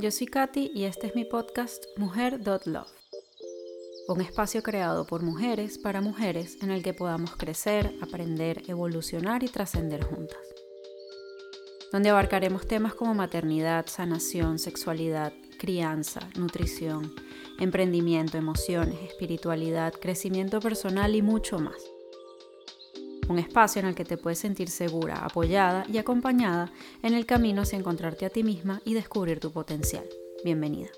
yo 0.00 0.10
soy 0.10 0.28
Katy 0.28 0.70
y 0.74 0.84
este 0.84 1.08
es 1.08 1.14
mi 1.14 1.26
podcast 1.26 1.84
Mujer.love, 1.98 2.88
un 4.08 4.20
espacio 4.22 4.62
creado 4.62 5.06
por 5.06 5.22
mujeres 5.22 5.76
para 5.76 6.00
mujeres 6.00 6.56
en 6.62 6.70
el 6.70 6.82
que 6.82 6.94
podamos 6.94 7.36
crecer, 7.36 7.94
aprender, 8.00 8.62
evolucionar 8.66 9.42
y 9.42 9.48
trascender 9.48 10.02
juntas. 10.02 10.40
Donde 11.92 12.08
abarcaremos 12.08 12.66
temas 12.66 12.94
como 12.94 13.12
maternidad, 13.14 13.86
sanación, 13.88 14.58
sexualidad, 14.58 15.34
crianza, 15.58 16.20
nutrición, 16.38 17.12
emprendimiento, 17.58 18.38
emociones, 18.38 18.98
espiritualidad, 19.02 19.92
crecimiento 19.92 20.60
personal 20.60 21.14
y 21.14 21.20
mucho 21.20 21.58
más 21.58 21.76
un 23.30 23.38
espacio 23.38 23.80
en 23.80 23.86
el 23.86 23.94
que 23.94 24.04
te 24.04 24.16
puedes 24.16 24.40
sentir 24.40 24.68
segura, 24.68 25.24
apoyada 25.24 25.84
y 25.88 25.98
acompañada 25.98 26.72
en 27.04 27.14
el 27.14 27.26
camino 27.26 27.62
hacia 27.62 27.78
encontrarte 27.78 28.26
a 28.26 28.30
ti 28.30 28.42
misma 28.42 28.82
y 28.84 28.94
descubrir 28.94 29.38
tu 29.38 29.52
potencial. 29.52 30.04
Bienvenida. 30.44 30.88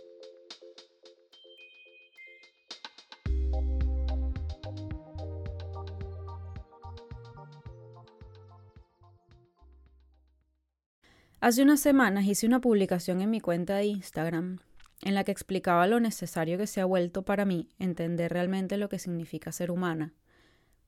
Hace 11.40 11.62
unas 11.62 11.80
semanas 11.80 12.24
hice 12.24 12.46
una 12.46 12.60
publicación 12.60 13.20
en 13.20 13.28
mi 13.28 13.40
cuenta 13.40 13.76
de 13.76 13.84
Instagram 13.84 14.60
en 15.02 15.14
la 15.14 15.24
que 15.24 15.32
explicaba 15.32 15.87
lo 15.87 16.01
necesario 16.01 16.56
que 16.56 16.68
se 16.68 16.80
ha 16.80 16.84
vuelto 16.84 17.23
para 17.24 17.45
mí 17.45 17.68
entender 17.78 18.32
realmente 18.32 18.78
lo 18.78 18.88
que 18.88 19.01
significa 19.01 19.51
ser 19.51 19.70
humana 19.73 20.14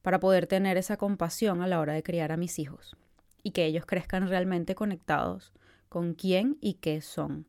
para 0.04 0.20
poder 0.20 0.46
tener 0.46 0.76
esa 0.76 0.98
compasión 0.98 1.62
a 1.62 1.66
la 1.66 1.80
hora 1.80 1.94
de 1.94 2.02
criar 2.02 2.30
a 2.30 2.36
mis 2.36 2.58
hijos 2.58 2.94
y 3.42 3.52
que 3.52 3.64
ellos 3.64 3.86
crezcan 3.86 4.28
realmente 4.28 4.74
conectados 4.74 5.54
con 5.88 6.12
quién 6.12 6.58
y 6.60 6.74
qué 6.74 7.00
son 7.00 7.46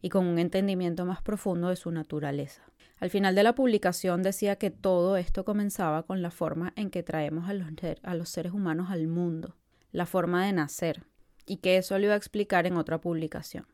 y 0.00 0.08
con 0.08 0.24
un 0.24 0.38
entendimiento 0.38 1.04
más 1.04 1.22
profundo 1.22 1.70
de 1.70 1.74
su 1.74 1.90
naturaleza. 1.90 2.62
Al 3.00 3.10
final 3.10 3.34
de 3.34 3.42
la 3.42 3.56
publicación 3.56 4.22
decía 4.22 4.54
que 4.54 4.70
todo 4.70 5.16
esto 5.16 5.44
comenzaba 5.44 6.04
con 6.04 6.22
la 6.22 6.30
forma 6.30 6.72
en 6.76 6.90
que 6.90 7.02
traemos 7.02 7.48
a 7.48 7.52
los, 7.52 7.66
los 8.14 8.28
seres 8.28 8.52
humanos 8.52 8.92
al 8.92 9.08
mundo, 9.08 9.56
la 9.90 10.06
forma 10.06 10.46
de 10.46 10.52
nacer, 10.52 11.02
y 11.46 11.56
que 11.56 11.78
eso 11.78 11.98
lo 11.98 12.04
iba 12.04 12.14
a 12.14 12.18
explicar 12.18 12.64
en 12.68 12.76
otra 12.76 13.00
publicación. 13.00 13.66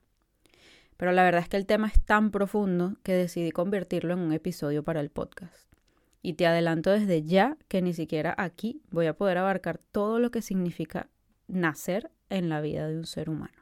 Pero 0.97 1.13
la 1.13 1.25
verdad 1.25 1.43
es 1.43 1.51
que 1.51 1.59
el 1.59 1.67
tema 1.67 1.89
es 1.89 2.03
tan 2.03 2.31
profundo 2.31 2.97
que 3.03 3.13
decidí 3.13 3.51
convertirlo 3.51 4.15
en 4.15 4.21
un 4.21 4.33
episodio 4.33 4.83
para 4.83 5.01
el 5.01 5.11
podcast. 5.11 5.74
Y 6.25 6.33
te 6.33 6.47
adelanto 6.47 6.91
desde 6.91 7.23
ya 7.23 7.59
que 7.69 7.83
ni 7.83 7.93
siquiera 7.93 8.35
aquí 8.39 8.81
voy 8.91 9.05
a 9.05 9.15
poder 9.15 9.37
abarcar 9.37 9.77
todo 9.93 10.19
lo 10.19 10.31
que 10.31 10.41
significa 10.41 11.11
nacer 11.49 12.11
en 12.31 12.49
la 12.49 12.63
vida 12.63 12.89
de 12.89 12.97
un 12.97 13.05
ser 13.05 13.29
humano. 13.29 13.53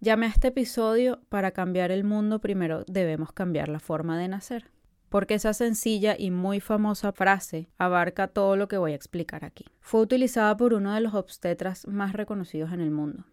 Llamé 0.00 0.26
a 0.26 0.28
este 0.28 0.48
episodio 0.48 1.22
para 1.30 1.52
cambiar 1.52 1.90
el 1.90 2.04
mundo, 2.04 2.42
primero 2.42 2.84
debemos 2.86 3.32
cambiar 3.32 3.70
la 3.70 3.80
forma 3.80 4.18
de 4.18 4.28
nacer, 4.28 4.70
porque 5.08 5.32
esa 5.32 5.54
sencilla 5.54 6.14
y 6.18 6.30
muy 6.30 6.60
famosa 6.60 7.10
frase 7.12 7.70
abarca 7.78 8.28
todo 8.28 8.56
lo 8.56 8.68
que 8.68 8.76
voy 8.76 8.92
a 8.92 8.96
explicar 8.96 9.42
aquí. 9.42 9.64
Fue 9.80 10.02
utilizada 10.02 10.54
por 10.58 10.74
uno 10.74 10.92
de 10.92 11.00
los 11.00 11.14
obstetras 11.14 11.86
más 11.86 12.12
reconocidos 12.12 12.70
en 12.74 12.80
el 12.80 12.90
mundo. 12.90 13.24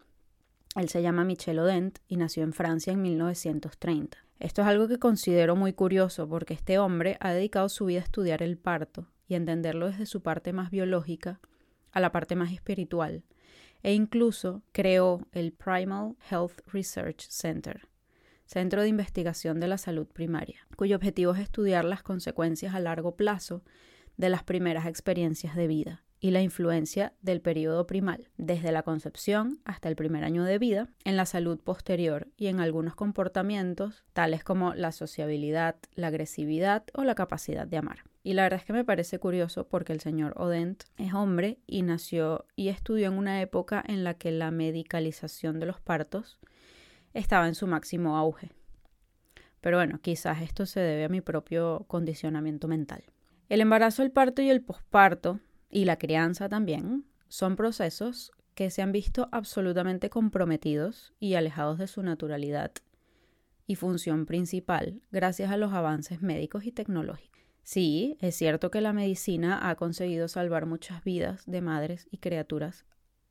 Él 0.76 0.88
se 0.88 1.02
llama 1.02 1.26
Michel 1.26 1.60
Odent 1.60 2.00
y 2.08 2.16
nació 2.16 2.44
en 2.44 2.54
Francia 2.54 2.94
en 2.94 3.02
1930. 3.02 4.18
Esto 4.40 4.62
es 4.62 4.68
algo 4.68 4.88
que 4.88 5.00
considero 5.00 5.56
muy 5.56 5.74
curioso 5.74 6.30
porque 6.30 6.54
este 6.54 6.80
hombre 6.80 7.18
ha 7.20 7.34
dedicado 7.34 7.68
su 7.68 7.86
vida 7.86 8.00
a 8.00 8.04
estudiar 8.04 8.42
el 8.42 8.58
parto 8.58 9.08
y 9.28 9.36
entenderlo 9.36 9.88
desde 9.88 10.06
su 10.06 10.22
parte 10.22 10.54
más 10.54 10.72
biológica 10.72 11.42
a 11.92 12.00
la 12.00 12.14
parte 12.14 12.36
más 12.38 12.54
espiritual, 12.54 13.24
e 13.84 13.94
incluso 13.94 14.64
creó 14.72 15.28
el 15.34 15.52
Primal 15.52 16.16
Health 16.30 16.62
Research 16.68 17.28
Center, 17.28 17.88
Centro 18.46 18.82
de 18.82 18.88
Investigación 18.88 19.60
de 19.60 19.68
la 19.68 19.78
Salud 19.78 20.08
Primaria, 20.08 20.68
cuyo 20.78 20.96
objetivo 20.96 21.34
es 21.34 21.40
estudiar 21.40 21.84
las 21.84 22.02
consecuencias 22.02 22.74
a 22.74 22.80
largo 22.80 23.18
plazo 23.18 23.62
de 24.16 24.30
las 24.30 24.44
primeras 24.44 24.86
experiencias 24.86 25.56
de 25.56 25.68
vida 25.68 26.04
y 26.24 26.30
la 26.30 26.42
influencia 26.42 27.14
del 27.22 27.42
periodo 27.42 27.88
primal, 27.88 28.30
desde 28.38 28.72
la 28.72 28.84
concepción 28.84 29.60
hasta 29.66 29.90
el 29.90 29.96
primer 29.96 30.24
año 30.24 30.44
de 30.44 30.60
vida, 30.60 30.88
en 31.04 31.18
la 31.18 31.26
salud 31.26 31.60
posterior 31.60 32.28
y 32.38 32.48
en 32.48 32.60
algunos 32.60 32.94
comportamientos 32.94 34.04
tales 34.14 34.44
como 34.44 34.76
la 34.76 34.92
sociabilidad, 34.92 35.78
la 35.96 36.08
agresividad 36.08 36.84
o 36.94 37.04
la 37.04 37.16
capacidad 37.16 37.66
de 37.66 37.78
amar. 37.78 38.04
Y 38.24 38.34
la 38.34 38.44
verdad 38.44 38.60
es 38.60 38.66
que 38.66 38.74
me 38.74 38.86
parece 38.86 39.18
curioso 39.18 39.68
porque 39.68 39.94
el 39.94 40.00
señor 40.00 40.36
Odent 40.38 40.84
es 40.98 41.12
hombre 41.16 41.58
y 41.66 41.82
nació 41.82 42.46
y 42.56 42.70
estudió 42.70 43.08
en 43.08 43.14
una 43.14 43.42
época 43.42 43.84
en 43.86 44.04
la 44.04 44.14
que 44.14 44.32
la 44.32 44.52
medicalización 44.52 45.60
de 45.60 45.66
los 45.66 45.82
partos 45.82 46.38
estaba 47.16 47.48
en 47.48 47.56
su 47.56 47.66
máximo 47.66 48.16
auge. 48.16 48.52
Pero 49.60 49.78
bueno, 49.78 50.00
quizás 50.00 50.44
esto 50.44 50.68
se 50.68 50.82
debe 50.82 51.06
a 51.06 51.10
mi 51.10 51.22
propio 51.22 51.86
condicionamiento 51.88 52.68
mental. 52.68 53.04
El 53.50 53.60
embarazo, 53.60 54.04
el 54.04 54.12
parto 54.12 54.44
y 54.44 54.52
el 54.52 54.62
posparto 54.62 55.40
y 55.72 55.86
la 55.86 55.98
crianza 55.98 56.50
también 56.50 57.06
son 57.28 57.56
procesos 57.56 58.32
que 58.56 58.70
se 58.70 58.82
han 58.82 58.92
visto 58.92 59.30
absolutamente 59.32 60.10
comprometidos 60.10 61.14
y 61.20 61.36
alejados 61.36 61.78
de 61.78 61.88
su 61.88 62.04
naturalidad 62.04 62.72
y 63.66 63.76
función 63.76 64.26
principal 64.26 65.02
gracias 65.12 65.50
a 65.50 65.58
los 65.58 65.74
avances 65.74 66.22
médicos 66.22 66.66
y 66.66 66.72
tecnológicos. 66.72 67.32
Sí, 67.64 68.18
es 68.20 68.36
cierto 68.36 68.70
que 68.70 68.82
la 68.82 68.92
medicina 68.92 69.70
ha 69.70 69.76
conseguido 69.76 70.28
salvar 70.28 70.66
muchas 70.66 71.04
vidas 71.04 71.44
de 71.46 71.62
madres 71.62 72.08
y 72.12 72.18
criaturas 72.18 72.86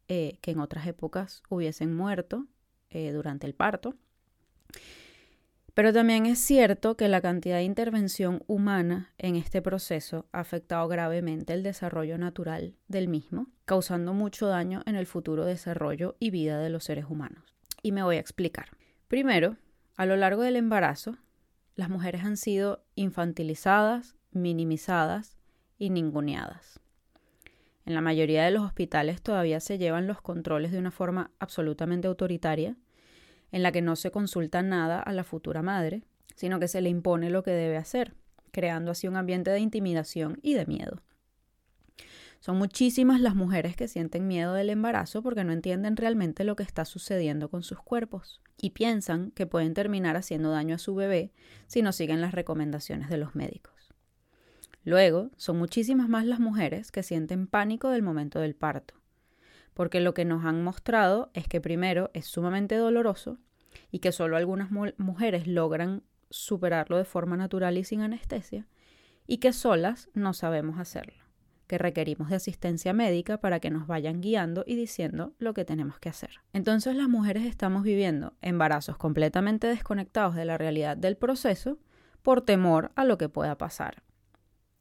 eh, 0.09 0.39
que 0.41 0.53
en 0.53 0.61
otras 0.61 0.87
épocas 0.87 1.43
hubiesen 1.49 1.95
muerto 1.95 2.47
eh, 2.89 3.13
durante 3.13 3.47
el 3.47 3.55
parto, 3.55 3.95
pero 5.75 5.93
también 5.93 6.27
es 6.27 6.39
cierto 6.39 6.97
que 6.97 7.09
la 7.09 7.21
cantidad 7.21 7.57
de 7.57 7.65
intervención 7.65 8.43
humana 8.47 9.13
en 9.19 9.37
este 9.37 9.63
proceso 9.63 10.27
ha 10.33 10.41
afectado 10.41 10.89
gravemente 10.89 11.53
el 11.53 11.63
desarrollo 11.63 12.19
natural 12.19 12.75
del 12.89 13.09
mismo, 13.09 13.47
causando 13.65 14.13
mucho 14.13 14.47
daño 14.47 14.83
en 14.87 14.97
el 14.97 15.07
futuro 15.07 15.45
desarrollo 15.45 16.17
y 16.19 16.31
vida 16.31 16.59
de 16.59 16.71
los 16.71 16.85
seres 16.85 17.07
humanos. 17.09 17.55
Y 17.83 17.93
me 17.93 18.03
voy 18.03 18.17
a 18.17 18.21
explicar. 18.21 18.67
Primero, 19.09 19.57
a 19.97 20.07
lo 20.07 20.17
largo 20.17 20.43
del 20.43 20.57
embarazo, 20.57 21.17
las 21.77 21.89
mujeres 21.89 22.25
han 22.25 22.37
sido 22.37 22.85
infantilizadas, 22.95 24.17
minimizadas 24.33 25.39
y 25.79 25.91
ninguneadas. 25.91 26.81
En 27.87 27.95
la 27.95 28.01
mayoría 28.01 28.45
de 28.45 28.51
los 28.51 28.63
hospitales 28.63 29.23
todavía 29.23 29.61
se 29.61 29.79
llevan 29.79 30.07
los 30.07 30.21
controles 30.21 30.73
de 30.73 30.79
una 30.79 30.91
forma 30.91 31.31
absolutamente 31.39 32.09
autoritaria 32.09 32.77
en 33.53 33.63
la 33.63 33.73
que 33.73 33.83
no 33.83 33.97
se 33.97 34.11
consulta 34.11 34.63
nada 34.63 35.01
a 35.01 35.13
la 35.13 35.25
futura 35.25 35.63
madre, 35.63 36.05
sino 36.35 36.61
que 36.61 36.69
se 36.69 36.81
le 36.81 36.89
impone 36.89 37.31
lo 37.31 37.43
que 37.43 37.51
debe 37.51 37.77
hacer, 37.77 38.15
creando 38.53 38.91
así 38.91 39.09
un 39.09 39.17
ambiente 39.17 39.51
de 39.51 39.61
intimidación 39.61 40.39
y 40.43 40.55
de 40.55 40.67
miedo. 40.67 41.03
Son 42.41 42.57
muchísimas 42.57 43.21
las 43.21 43.35
mujeres 43.35 43.77
que 43.77 43.87
sienten 43.87 44.27
miedo 44.27 44.55
del 44.55 44.71
embarazo 44.71 45.23
porque 45.23 45.45
no 45.45 45.53
entienden 45.53 45.97
realmente 45.97 46.43
lo 46.43 46.57
que 46.57 46.63
está 46.63 46.87
sucediendo 46.87 47.51
con 47.51 47.63
sus 47.63 47.81
cuerpos 47.81 48.41
y 48.57 48.71
piensan 48.71 49.31
que 49.33 49.47
pueden 49.47 49.75
terminar 49.75 50.17
haciendo 50.17 50.51
daño 50.51 50.77
a 50.77 50.79
su 50.79 50.95
bebé 50.95 51.33
si 51.67 51.83
no 51.83 51.93
siguen 51.93 52.23
las 52.23 52.33
recomendaciones 52.33 53.11
de 53.11 53.19
los 53.19 53.35
médicos. 53.35 53.95
Luego, 54.85 55.31
son 55.37 55.59
muchísimas 55.59 56.09
más 56.09 56.25
las 56.25 56.41
mujeres 56.41 56.91
que 56.91 57.03
sienten 57.03 57.47
pánico 57.47 57.91
del 57.91 58.03
momento 58.03 58.41
del 58.41 58.55
parto, 58.55 58.95
porque 59.81 60.01
lo 60.01 60.13
que 60.13 60.27
nos 60.27 60.45
han 60.45 60.63
mostrado 60.63 61.31
es 61.33 61.49
que 61.49 61.59
primero 61.59 62.11
es 62.13 62.27
sumamente 62.27 62.75
doloroso 62.75 63.39
y 63.91 64.01
que 64.01 64.13
solo 64.13 64.37
algunas 64.37 64.69
mujeres 64.71 65.47
logran 65.47 66.03
superarlo 66.29 66.99
de 66.99 67.07
forma 67.07 67.39
natural 67.39 67.79
y 67.79 67.85
sin 67.85 68.03
anestesia, 68.03 68.69
y 69.27 69.39
que 69.39 69.55
solas 69.55 70.11
no 70.13 70.35
sabemos 70.35 70.79
hacerlo, 70.79 71.25
que 71.67 71.79
requerimos 71.79 72.29
de 72.29 72.37
asistencia 72.37 72.93
médica 72.93 73.41
para 73.41 73.59
que 73.59 73.71
nos 73.71 73.87
vayan 73.87 74.21
guiando 74.21 74.65
y 74.67 74.75
diciendo 74.75 75.33
lo 75.39 75.55
que 75.55 75.65
tenemos 75.65 75.99
que 75.99 76.11
hacer. 76.11 76.43
Entonces 76.53 76.95
las 76.95 77.09
mujeres 77.09 77.47
estamos 77.47 77.83
viviendo 77.83 78.35
embarazos 78.43 78.99
completamente 78.99 79.67
desconectados 79.67 80.35
de 80.35 80.45
la 80.45 80.59
realidad 80.59 80.99
del 80.99 81.17
proceso 81.17 81.79
por 82.21 82.43
temor 82.43 82.93
a 82.97 83.07
lo 83.07 83.17
que 83.17 83.31
pueda 83.31 83.57
pasar 83.57 84.03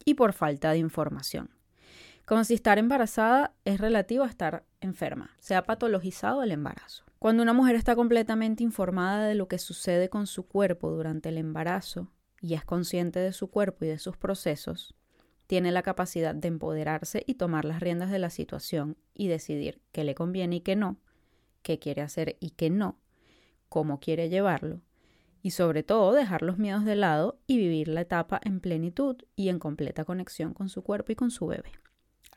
y 0.03 0.15
por 0.15 0.33
falta 0.33 0.71
de 0.71 0.79
información. 0.79 1.51
Como 2.29 2.43
si 2.43 2.53
estar 2.53 2.77
embarazada 2.77 3.55
es 3.65 3.81
relativo 3.81 4.23
a 4.23 4.27
estar 4.27 4.63
enferma, 4.81 5.31
se 5.39 5.55
ha 5.55 5.63
patologizado 5.63 6.43
el 6.43 6.51
embarazo. 6.51 7.03
Cuando 7.17 7.41
una 7.41 7.53
mujer 7.53 7.75
está 7.75 7.95
completamente 7.95 8.63
informada 8.63 9.25
de 9.25 9.33
lo 9.33 9.47
que 9.47 9.57
sucede 9.57 10.09
con 10.09 10.27
su 10.27 10.45
cuerpo 10.45 10.91
durante 10.91 11.29
el 11.29 11.39
embarazo 11.39 12.11
y 12.39 12.53
es 12.53 12.63
consciente 12.63 13.17
de 13.17 13.33
su 13.33 13.49
cuerpo 13.49 13.85
y 13.85 13.87
de 13.87 13.97
sus 13.97 14.15
procesos, 14.15 14.93
tiene 15.47 15.71
la 15.71 15.81
capacidad 15.81 16.35
de 16.35 16.49
empoderarse 16.49 17.23
y 17.25 17.33
tomar 17.33 17.65
las 17.65 17.79
riendas 17.79 18.11
de 18.11 18.19
la 18.19 18.29
situación 18.29 18.95
y 19.15 19.27
decidir 19.27 19.81
qué 19.91 20.03
le 20.03 20.13
conviene 20.13 20.57
y 20.57 20.61
qué 20.61 20.75
no, 20.75 20.97
qué 21.63 21.79
quiere 21.79 22.03
hacer 22.03 22.37
y 22.39 22.51
qué 22.51 22.69
no, 22.69 22.99
cómo 23.69 23.99
quiere 23.99 24.29
llevarlo, 24.29 24.81
y 25.41 25.49
sobre 25.49 25.81
todo 25.81 26.13
dejar 26.13 26.43
los 26.43 26.59
miedos 26.59 26.85
de 26.85 26.95
lado 26.95 27.39
y 27.47 27.57
vivir 27.57 27.87
la 27.87 28.01
etapa 28.01 28.39
en 28.43 28.59
plenitud 28.59 29.15
y 29.35 29.49
en 29.49 29.57
completa 29.57 30.05
conexión 30.05 30.53
con 30.53 30.69
su 30.69 30.83
cuerpo 30.83 31.11
y 31.11 31.15
con 31.15 31.31
su 31.31 31.47
bebé 31.47 31.71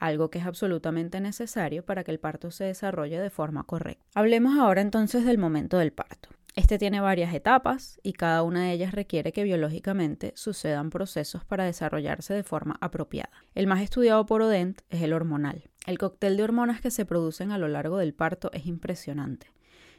algo 0.03 0.31
que 0.31 0.39
es 0.39 0.47
absolutamente 0.47 1.21
necesario 1.21 1.85
para 1.85 2.05
que 2.05 2.11
el 2.11 2.19
parto 2.19 2.51
se 2.51 2.65
desarrolle 2.65 3.21
de 3.21 3.31
forma 3.31 3.65
correcta. 3.65 4.05
Hablemos 4.15 4.59
ahora 4.59 4.81
entonces 4.81 5.25
del 5.25 5.39
momento 5.39 5.79
del 5.79 5.93
parto. 5.93 6.29
Este 6.55 6.79
tiene 6.79 7.01
varias 7.01 7.33
etapas 7.33 7.99
y 8.03 8.13
cada 8.13 8.43
una 8.43 8.65
de 8.65 8.73
ellas 8.73 8.93
requiere 8.93 9.33
que 9.33 9.45
biológicamente 9.45 10.33
sucedan 10.37 10.91
procesos 10.91 11.45
para 11.47 11.65
desarrollarse 11.65 12.35
de 12.35 12.43
forma 12.43 12.77
apropiada. 12.81 13.31
El 13.55 13.67
más 13.67 13.81
estudiado 13.81 14.27
por 14.27 14.43
Odent 14.43 14.83
es 14.91 15.01
el 15.01 15.15
hormonal. 15.15 15.71
El 15.87 15.99
cóctel 15.99 16.37
de 16.37 16.43
hormonas 16.43 16.81
que 16.81 16.91
se 16.91 17.07
producen 17.07 17.53
a 17.53 17.59
lo 17.59 17.69
largo 17.69 17.97
del 17.97 18.13
parto 18.13 18.51
es 18.53 18.67
impresionante 18.67 19.53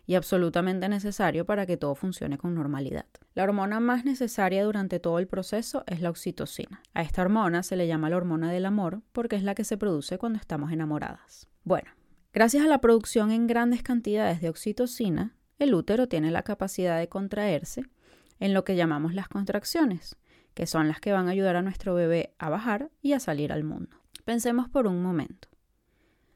y 0.06 0.16
absolutamente 0.16 0.90
necesario 0.90 1.46
para 1.46 1.66
que 1.66 1.78
todo 1.78 1.96
funcione 1.96 2.38
con 2.38 2.54
normalidad. 2.56 3.06
La 3.34 3.44
hormona 3.44 3.80
más 3.80 4.06
necesaria 4.06 4.64
durante 4.64 5.00
todo 5.00 5.20
el 5.20 5.28
proceso 5.28 5.84
es 5.88 6.02
la 6.02 6.10
oxitocina. 6.10 6.82
A 6.94 7.02
esta 7.02 7.22
hormona 7.22 7.64
se 7.64 7.76
le 7.76 7.88
llama 7.88 8.10
la 8.10 8.18
hormona 8.18 8.52
del 8.52 8.66
amor 8.66 9.02
porque 9.12 9.36
es 9.36 9.44
la 9.44 9.56
que 9.56 9.64
se 9.64 9.78
produce 9.78 10.18
cuando 10.18 10.40
estamos 10.40 10.72
enamoradas. 10.72 11.48
Bueno, 11.64 11.92
gracias 12.34 12.66
a 12.66 12.68
la 12.68 12.82
producción 12.82 13.32
en 13.32 13.48
grandes 13.48 13.84
cantidades 13.84 14.42
de 14.42 14.50
oxitocina, 14.50 15.36
el 15.60 15.74
útero 15.74 16.08
tiene 16.08 16.32
la 16.32 16.44
capacidad 16.44 17.00
de 17.00 17.08
contraerse 17.08 17.86
en 18.40 18.54
lo 18.54 18.66
que 18.66 18.76
llamamos 18.76 19.14
las 19.14 19.30
contracciones, 19.30 20.18
que 20.54 20.68
son 20.68 20.88
las 20.88 21.00
que 21.00 21.14
van 21.14 21.28
a 21.28 21.32
ayudar 21.32 21.56
a 21.56 21.62
nuestro 21.62 21.96
bebé 21.96 22.36
a 22.38 22.50
bajar 22.50 22.92
y 23.02 23.14
a 23.14 23.20
salir 23.20 23.54
al 23.54 23.64
mundo. 23.64 23.98
Pensemos 24.26 24.68
por 24.68 24.88
un 24.88 25.02
momento. 25.02 25.48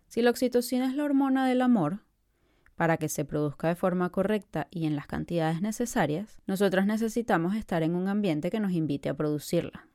Si 0.08 0.22
la 0.22 0.30
oxitocina 0.30 0.88
es 0.88 0.96
la 0.96 1.04
hormona 1.04 1.48
del 1.48 1.62
amor, 1.62 2.04
para 2.77 2.95
que 2.95 3.09
se 3.09 3.25
produzca 3.25 3.68
de 3.68 3.75
forma 3.75 4.09
correcta 4.09 4.68
y 4.71 4.85
en 4.85 4.95
las 4.95 5.07
cantidades 5.07 5.62
necesarias, 5.62 6.38
nosotros 6.47 6.85
necesitamos 6.85 7.56
estar 7.56 7.83
en 7.83 7.95
un 7.95 8.07
ambiente 8.07 8.50
que 8.50 8.62
nos 8.62 8.71
invite 8.71 9.09
a 9.09 9.13
producirla. 9.13 9.89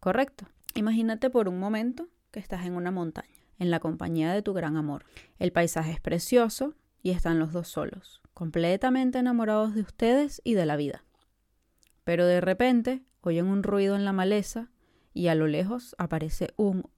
¿Correcto? 0.00 0.48
Imagínate 0.74 1.30
por 1.30 1.48
un 1.48 1.60
momento 1.60 2.08
que 2.32 2.40
estás 2.40 2.66
en 2.66 2.74
una 2.74 2.90
montaña, 2.90 3.28
en 3.60 3.70
la 3.70 3.78
compañía 3.78 4.32
de 4.32 4.42
tu 4.42 4.52
gran 4.52 4.76
amor. 4.76 5.04
El 5.38 5.52
paisaje 5.52 5.92
es 5.92 6.00
precioso 6.00 6.74
y 7.02 7.10
están 7.10 7.38
los 7.38 7.52
dos 7.52 7.68
solos 7.68 8.22
completamente 8.34 9.18
enamorados 9.18 9.74
de 9.74 9.82
ustedes 9.82 10.40
y 10.44 10.54
de 10.54 10.66
la 10.66 10.76
vida. 10.76 11.04
Pero 12.04 12.26
de 12.26 12.40
repente 12.40 13.02
oyen 13.20 13.46
un 13.46 13.62
ruido 13.62 13.94
en 13.94 14.04
la 14.04 14.12
maleza 14.12 14.70
y 15.14 15.28
a 15.28 15.34
lo 15.34 15.46
lejos 15.46 15.94
aparece 15.98 16.48
un 16.56 16.88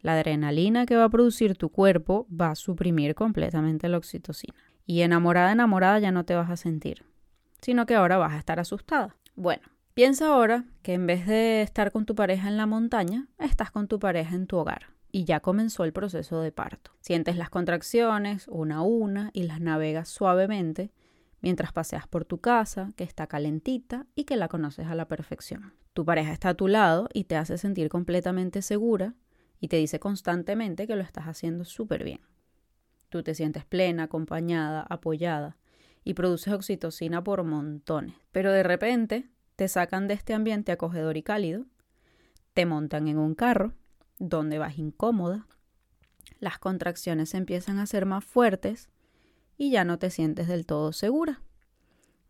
La 0.00 0.14
adrenalina 0.14 0.84
que 0.84 0.96
va 0.96 1.04
a 1.04 1.08
producir 1.08 1.56
tu 1.56 1.68
cuerpo 1.68 2.26
va 2.28 2.50
a 2.50 2.54
suprimir 2.56 3.14
completamente 3.14 3.88
la 3.88 3.98
oxitocina. 3.98 4.58
Y 4.84 5.02
enamorada, 5.02 5.52
enamorada 5.52 6.00
ya 6.00 6.10
no 6.10 6.24
te 6.24 6.34
vas 6.34 6.50
a 6.50 6.56
sentir, 6.56 7.04
sino 7.60 7.86
que 7.86 7.94
ahora 7.94 8.16
vas 8.16 8.32
a 8.32 8.38
estar 8.38 8.58
asustada. 8.58 9.14
Bueno, 9.36 9.62
piensa 9.94 10.26
ahora 10.26 10.64
que 10.82 10.94
en 10.94 11.06
vez 11.06 11.26
de 11.26 11.62
estar 11.62 11.92
con 11.92 12.04
tu 12.04 12.16
pareja 12.16 12.48
en 12.48 12.56
la 12.56 12.66
montaña, 12.66 13.28
estás 13.38 13.70
con 13.70 13.86
tu 13.86 14.00
pareja 14.00 14.34
en 14.34 14.48
tu 14.48 14.56
hogar 14.56 14.86
y 15.12 15.24
ya 15.24 15.38
comenzó 15.38 15.84
el 15.84 15.92
proceso 15.92 16.40
de 16.40 16.50
parto. 16.50 16.90
Sientes 17.00 17.36
las 17.36 17.48
contracciones 17.48 18.48
una 18.48 18.78
a 18.78 18.82
una 18.82 19.30
y 19.32 19.44
las 19.44 19.60
navegas 19.60 20.08
suavemente 20.08 20.90
mientras 21.40 21.72
paseas 21.72 22.08
por 22.08 22.24
tu 22.24 22.38
casa, 22.38 22.92
que 22.96 23.04
está 23.04 23.26
calentita 23.26 24.06
y 24.14 24.24
que 24.24 24.36
la 24.36 24.48
conoces 24.48 24.86
a 24.86 24.94
la 24.94 25.06
perfección. 25.06 25.74
Tu 25.92 26.04
pareja 26.04 26.32
está 26.32 26.50
a 26.50 26.54
tu 26.54 26.68
lado 26.68 27.08
y 27.12 27.24
te 27.24 27.36
hace 27.36 27.58
sentir 27.58 27.88
completamente 27.88 28.62
segura 28.62 29.14
y 29.60 29.68
te 29.68 29.76
dice 29.76 30.00
constantemente 30.00 30.86
que 30.86 30.96
lo 30.96 31.02
estás 31.02 31.26
haciendo 31.26 31.64
súper 31.64 32.04
bien. 32.04 32.20
Tú 33.08 33.22
te 33.22 33.34
sientes 33.34 33.64
plena, 33.64 34.04
acompañada, 34.04 34.86
apoyada 34.88 35.58
y 36.02 36.14
produces 36.14 36.52
oxitocina 36.54 37.22
por 37.22 37.44
montones. 37.44 38.16
Pero 38.32 38.52
de 38.52 38.62
repente 38.62 39.30
te 39.56 39.68
sacan 39.68 40.08
de 40.08 40.14
este 40.14 40.34
ambiente 40.34 40.72
acogedor 40.72 41.16
y 41.16 41.22
cálido, 41.22 41.66
te 42.54 42.66
montan 42.66 43.08
en 43.08 43.18
un 43.18 43.34
carro 43.34 43.74
donde 44.18 44.58
vas 44.58 44.78
incómoda, 44.78 45.46
las 46.38 46.58
contracciones 46.58 47.34
empiezan 47.34 47.78
a 47.78 47.86
ser 47.86 48.06
más 48.06 48.24
fuertes 48.24 48.88
y 49.56 49.70
ya 49.70 49.84
no 49.84 49.98
te 49.98 50.10
sientes 50.10 50.48
del 50.48 50.66
todo 50.66 50.92
segura. 50.92 51.42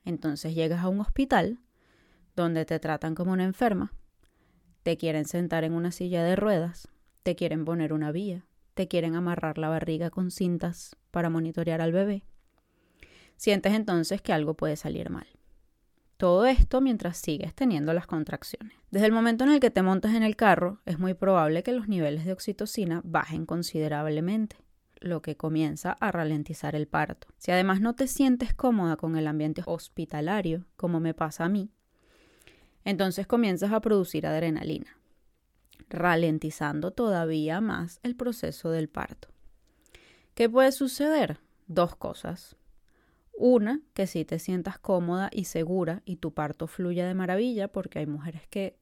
Entonces 0.05 0.55
llegas 0.55 0.81
a 0.83 0.89
un 0.89 1.01
hospital 1.01 1.61
donde 2.37 2.65
te 2.65 2.79
tratan 2.79 3.15
como 3.15 3.33
una 3.33 3.45
enferma, 3.45 3.93
te 4.83 4.97
quieren 4.97 5.25
sentar 5.25 5.65
en 5.65 5.75
una 5.75 5.93
silla 5.93 6.25
de 6.25 6.37
ruedas, 6.37 6.89
te 7.23 7.37
quieren 7.37 7.65
poner 7.65 7.93
una 7.93 8.11
vía, 8.11 8.47
te 8.75 8.89
quieren 8.89 9.15
amarrar 9.15 9.59
la 9.59 9.69
barriga 9.69 10.11
con 10.11 10.31
cintas 10.31 10.97
para 11.11 11.31
monitorear 11.31 11.81
al 11.81 11.93
bebé. 11.93 12.25
Sientes 13.37 13.75
entonces 13.75 14.23
que 14.23 14.33
algo 14.33 14.55
puede 14.55 14.77
salir 14.77 15.11
mal. 15.11 15.27
Todo 16.17 16.47
esto 16.47 16.81
mientras 16.81 17.17
sigues 17.17 17.55
teniendo 17.55 17.93
las 17.93 18.07
contracciones. 18.07 18.77
Desde 18.91 19.07
el 19.07 19.13
momento 19.13 19.43
en 19.45 19.51
el 19.51 19.61
que 19.61 19.71
te 19.71 19.83
montas 19.83 20.15
en 20.15 20.23
el 20.23 20.37
carro, 20.37 20.81
es 20.85 20.99
muy 20.99 21.15
probable 21.15 21.65
que 21.65 21.73
los 21.73 21.89
niveles 21.89 22.25
de 22.25 22.33
oxitocina 22.33 23.01
bajen 23.05 23.45
considerablemente, 23.45 24.57
lo 25.01 25.21
que 25.21 25.37
comienza 25.37 25.93
a 25.99 26.13
ralentizar 26.13 26.77
el 26.77 26.87
parto. 26.87 27.27
Si 27.39 27.51
además 27.51 27.81
no 27.81 27.95
te 27.95 28.07
sientes 28.07 28.55
cómoda 28.55 28.97
con 28.97 29.17
el 29.17 29.27
ambiente 29.27 29.63
hospitalario, 29.67 30.65
como 30.77 31.01
me 31.01 31.13
pasa 31.13 31.45
a 31.45 31.49
mí, 31.49 31.73
entonces 32.85 33.27
comienzas 33.27 33.73
a 33.73 33.81
producir 33.81 34.27
adrenalina, 34.27 34.99
ralentizando 35.89 36.91
todavía 36.91 37.61
más 37.61 38.01
el 38.03 38.17
proceso 38.17 38.71
del 38.71 38.89
parto. 38.89 39.29
¿Qué 40.35 40.49
puede 40.49 40.73
suceder? 40.73 41.39
Dos 41.67 41.95
cosas. 41.95 42.57
Una, 43.35 43.81
que 43.95 44.07
si 44.07 44.25
te 44.25 44.39
sientas 44.39 44.79
cómoda 44.79 45.31
y 45.33 45.45
segura 45.45 46.03
y 46.05 46.17
tu 46.17 46.33
parto 46.33 46.67
fluya 46.67 47.07
de 47.07 47.15
maravilla, 47.15 47.69
porque 47.69 47.99
hay 47.99 48.07
mujeres 48.07 48.47
que 48.49 48.77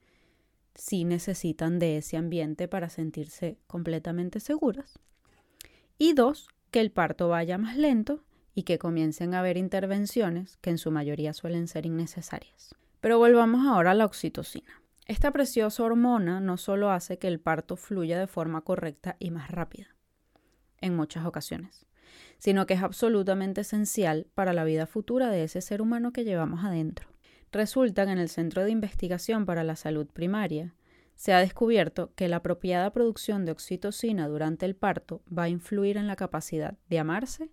sí 0.75 1.05
necesitan 1.05 1.79
de 1.79 1.99
ese 1.99 2.17
ambiente 2.17 2.69
para 2.69 2.89
sentirse 2.89 3.59
completamente 3.67 4.41
seguras. 4.41 4.99
Y 5.99 6.15
dos, 6.15 6.49
que 6.71 6.81
el 6.81 6.93
parto 6.93 7.29
vaya 7.29 7.59
más 7.59 7.77
lento 7.77 8.25
y 8.55 8.63
que 8.63 8.79
comiencen 8.79 9.35
a 9.35 9.41
haber 9.41 9.57
intervenciones 9.57 10.57
que 10.59 10.71
en 10.71 10.79
su 10.79 10.91
mayoría 10.91 11.33
suelen 11.33 11.69
ser 11.69 11.87
innecesarias. 11.87 12.75
Pero 13.01 13.19
volvamos 13.19 13.67
ahora 13.67 13.93
a 13.93 13.95
la 13.95 14.05
oxitocina. 14.05 14.83
Esta 15.07 15.33
preciosa 15.33 15.83
hormona 15.83 16.41
no 16.41 16.57
solo 16.57 16.91
hace 16.91 17.19
que 17.19 17.29
el 17.29 17.41
parto 17.41 17.77
fluya 17.77 18.19
de 18.19 18.27
forma 18.27 18.61
correcta 18.61 19.17
y 19.19 19.31
más 19.31 19.51
rápida, 19.51 19.97
en 20.81 20.95
muchas 20.95 21.27
ocasiones, 21.27 21.87
sino 22.39 22.67
que 22.67 22.75
es 22.75 22.83
absolutamente 22.83 23.63
esencial 23.63 24.29
para 24.35 24.53
la 24.53 24.65
vida 24.65 24.87
futura 24.87 25.31
de 25.31 25.43
ese 25.45 25.63
ser 25.63 25.83
humano 25.83 26.13
que 26.13 26.25
llevamos 26.25 26.65
adentro. 26.65 27.09
Resulta 27.51 28.07
que 28.07 28.13
en 28.13 28.19
el 28.19 28.29
Centro 28.29 28.63
de 28.63 28.71
Investigación 28.71 29.47
para 29.47 29.65
la 29.65 29.75
Salud 29.75 30.07
Primaria 30.07 30.75
se 31.17 31.33
ha 31.33 31.41
descubierto 31.41 32.15
que 32.15 32.29
la 32.29 32.37
apropiada 32.37 32.93
producción 32.93 33.45
de 33.45 33.53
oxitocina 33.53 34.29
durante 34.29 34.65
el 34.65 34.77
parto 34.77 35.23
va 35.27 35.45
a 35.45 35.49
influir 35.49 35.97
en 35.97 36.07
la 36.07 36.17
capacidad 36.17 36.79
de 36.89 36.99
amarse 36.99 37.51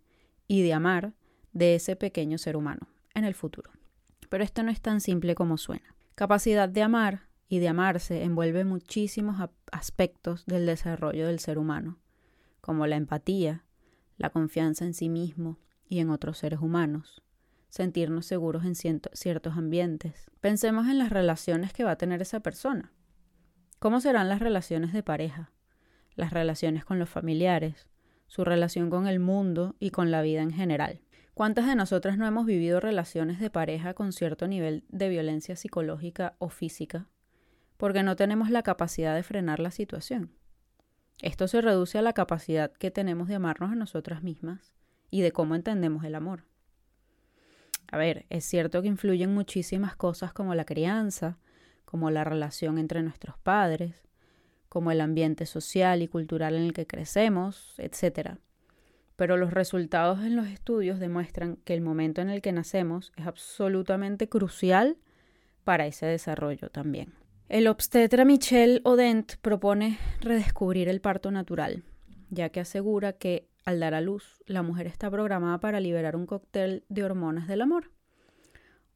y 0.47 0.61
de 0.61 0.73
amar 0.73 1.13
de 1.53 1.75
ese 1.75 1.95
pequeño 1.95 2.37
ser 2.37 2.55
humano 2.55 2.87
en 3.15 3.25
el 3.25 3.33
futuro. 3.33 3.71
Pero 4.29 4.43
esto 4.43 4.63
no 4.63 4.71
es 4.71 4.81
tan 4.81 5.01
simple 5.01 5.35
como 5.35 5.57
suena. 5.57 5.95
Capacidad 6.15 6.67
de 6.67 6.81
amar 6.81 7.27
y 7.49 7.59
de 7.59 7.69
amarse 7.69 8.23
envuelve 8.23 8.65
muchísimos 8.65 9.37
aspectos 9.71 10.45
del 10.45 10.65
desarrollo 10.65 11.27
del 11.27 11.39
ser 11.39 11.57
humano, 11.57 11.99
como 12.61 12.87
la 12.87 12.95
empatía, 12.95 13.63
la 14.17 14.29
confianza 14.29 14.83
en 14.83 14.93
sí 14.93 15.09
mismo 15.09 15.59
y 15.87 15.99
en 15.99 16.09
otros 16.09 16.39
seres 16.39 16.59
humanos, 16.59 17.21
sentirnos 17.69 18.25
seguros 18.25 18.65
en 18.65 18.75
ciertos 18.75 19.57
ambientes. 19.57 20.29
Pensemos 20.41 20.87
en 20.87 20.97
las 20.97 21.09
relaciones 21.09 21.71
que 21.71 21.83
va 21.83 21.91
a 21.91 21.97
tener 21.97 22.21
esa 22.21 22.41
persona. 22.41 22.91
¿Cómo 23.79 24.01
serán 24.01 24.27
las 24.27 24.39
relaciones 24.39 24.91
de 24.91 25.03
pareja? 25.03 25.51
Las 26.15 26.33
relaciones 26.33 26.83
con 26.83 26.99
los 26.99 27.09
familiares, 27.09 27.87
su 28.25 28.43
relación 28.43 28.89
con 28.89 29.07
el 29.07 29.19
mundo 29.19 29.75
y 29.79 29.91
con 29.91 30.11
la 30.11 30.21
vida 30.21 30.41
en 30.41 30.51
general. 30.51 31.01
¿Cuántas 31.37 31.67
de 31.67 31.75
nosotras 31.75 32.17
no 32.17 32.25
hemos 32.25 32.47
vivido 32.47 32.79
relaciones 32.79 33.39
de 33.39 33.51
pareja 33.51 33.93
con 33.93 34.11
cierto 34.11 34.47
nivel 34.47 34.83
de 34.89 35.07
violencia 35.07 35.55
psicológica 35.55 36.35
o 36.39 36.49
física 36.49 37.05
porque 37.77 38.01
no 38.01 38.15
tenemos 38.15 38.49
la 38.49 38.63
capacidad 38.63 39.13
de 39.13 39.21
frenar 39.21 39.59
la 39.59 39.69
situación? 39.69 40.31
Esto 41.21 41.47
se 41.47 41.61
reduce 41.61 41.99
a 41.99 42.01
la 42.01 42.13
capacidad 42.13 42.71
que 42.71 42.89
tenemos 42.89 43.27
de 43.27 43.35
amarnos 43.35 43.71
a 43.71 43.75
nosotras 43.75 44.23
mismas 44.23 44.73
y 45.11 45.21
de 45.21 45.31
cómo 45.31 45.53
entendemos 45.53 46.03
el 46.05 46.15
amor. 46.15 46.45
A 47.91 47.97
ver, 47.97 48.25
es 48.31 48.43
cierto 48.43 48.81
que 48.81 48.87
influyen 48.87 49.31
muchísimas 49.31 49.95
cosas 49.95 50.33
como 50.33 50.55
la 50.55 50.65
crianza, 50.65 51.37
como 51.85 52.09
la 52.09 52.23
relación 52.23 52.79
entre 52.79 53.03
nuestros 53.03 53.37
padres, 53.37 54.07
como 54.69 54.89
el 54.89 55.01
ambiente 55.01 55.45
social 55.45 56.01
y 56.01 56.07
cultural 56.07 56.55
en 56.55 56.63
el 56.63 56.73
que 56.73 56.87
crecemos, 56.87 57.75
etc. 57.77 58.39
Pero 59.17 59.35
los 59.35 59.51
resultados 59.51 60.23
en 60.23 60.37
los 60.37 60.47
estudios 60.47 60.99
demuestran 60.99 61.57
que 61.65 61.73
el 61.73 61.81
momento 61.81 62.21
en 62.21 62.29
el 62.29 62.41
que 62.41 62.53
nacemos 62.53 63.11
es 63.17 63.27
absolutamente 63.27 64.29
crucial 64.29 64.95
para 65.65 65.85
ese 65.85 66.05
desarrollo 66.05 66.69
también. 66.69 67.13
El 67.49 67.67
obstetra 67.67 68.23
Michel 68.23 68.79
Odent 68.85 69.35
propone 69.41 69.97
redescubrir 70.21 70.87
el 70.87 71.01
parto 71.01 71.31
natural, 71.31 71.83
ya 72.29 72.49
que 72.49 72.61
asegura 72.61 73.13
que 73.13 73.49
al 73.65 73.81
dar 73.81 73.93
a 73.93 74.01
luz, 74.01 74.41
la 74.45 74.63
mujer 74.63 74.87
está 74.87 75.11
programada 75.11 75.59
para 75.59 75.81
liberar 75.81 76.15
un 76.15 76.25
cóctel 76.25 76.85
de 76.87 77.03
hormonas 77.03 77.49
del 77.49 77.61
amor. 77.61 77.91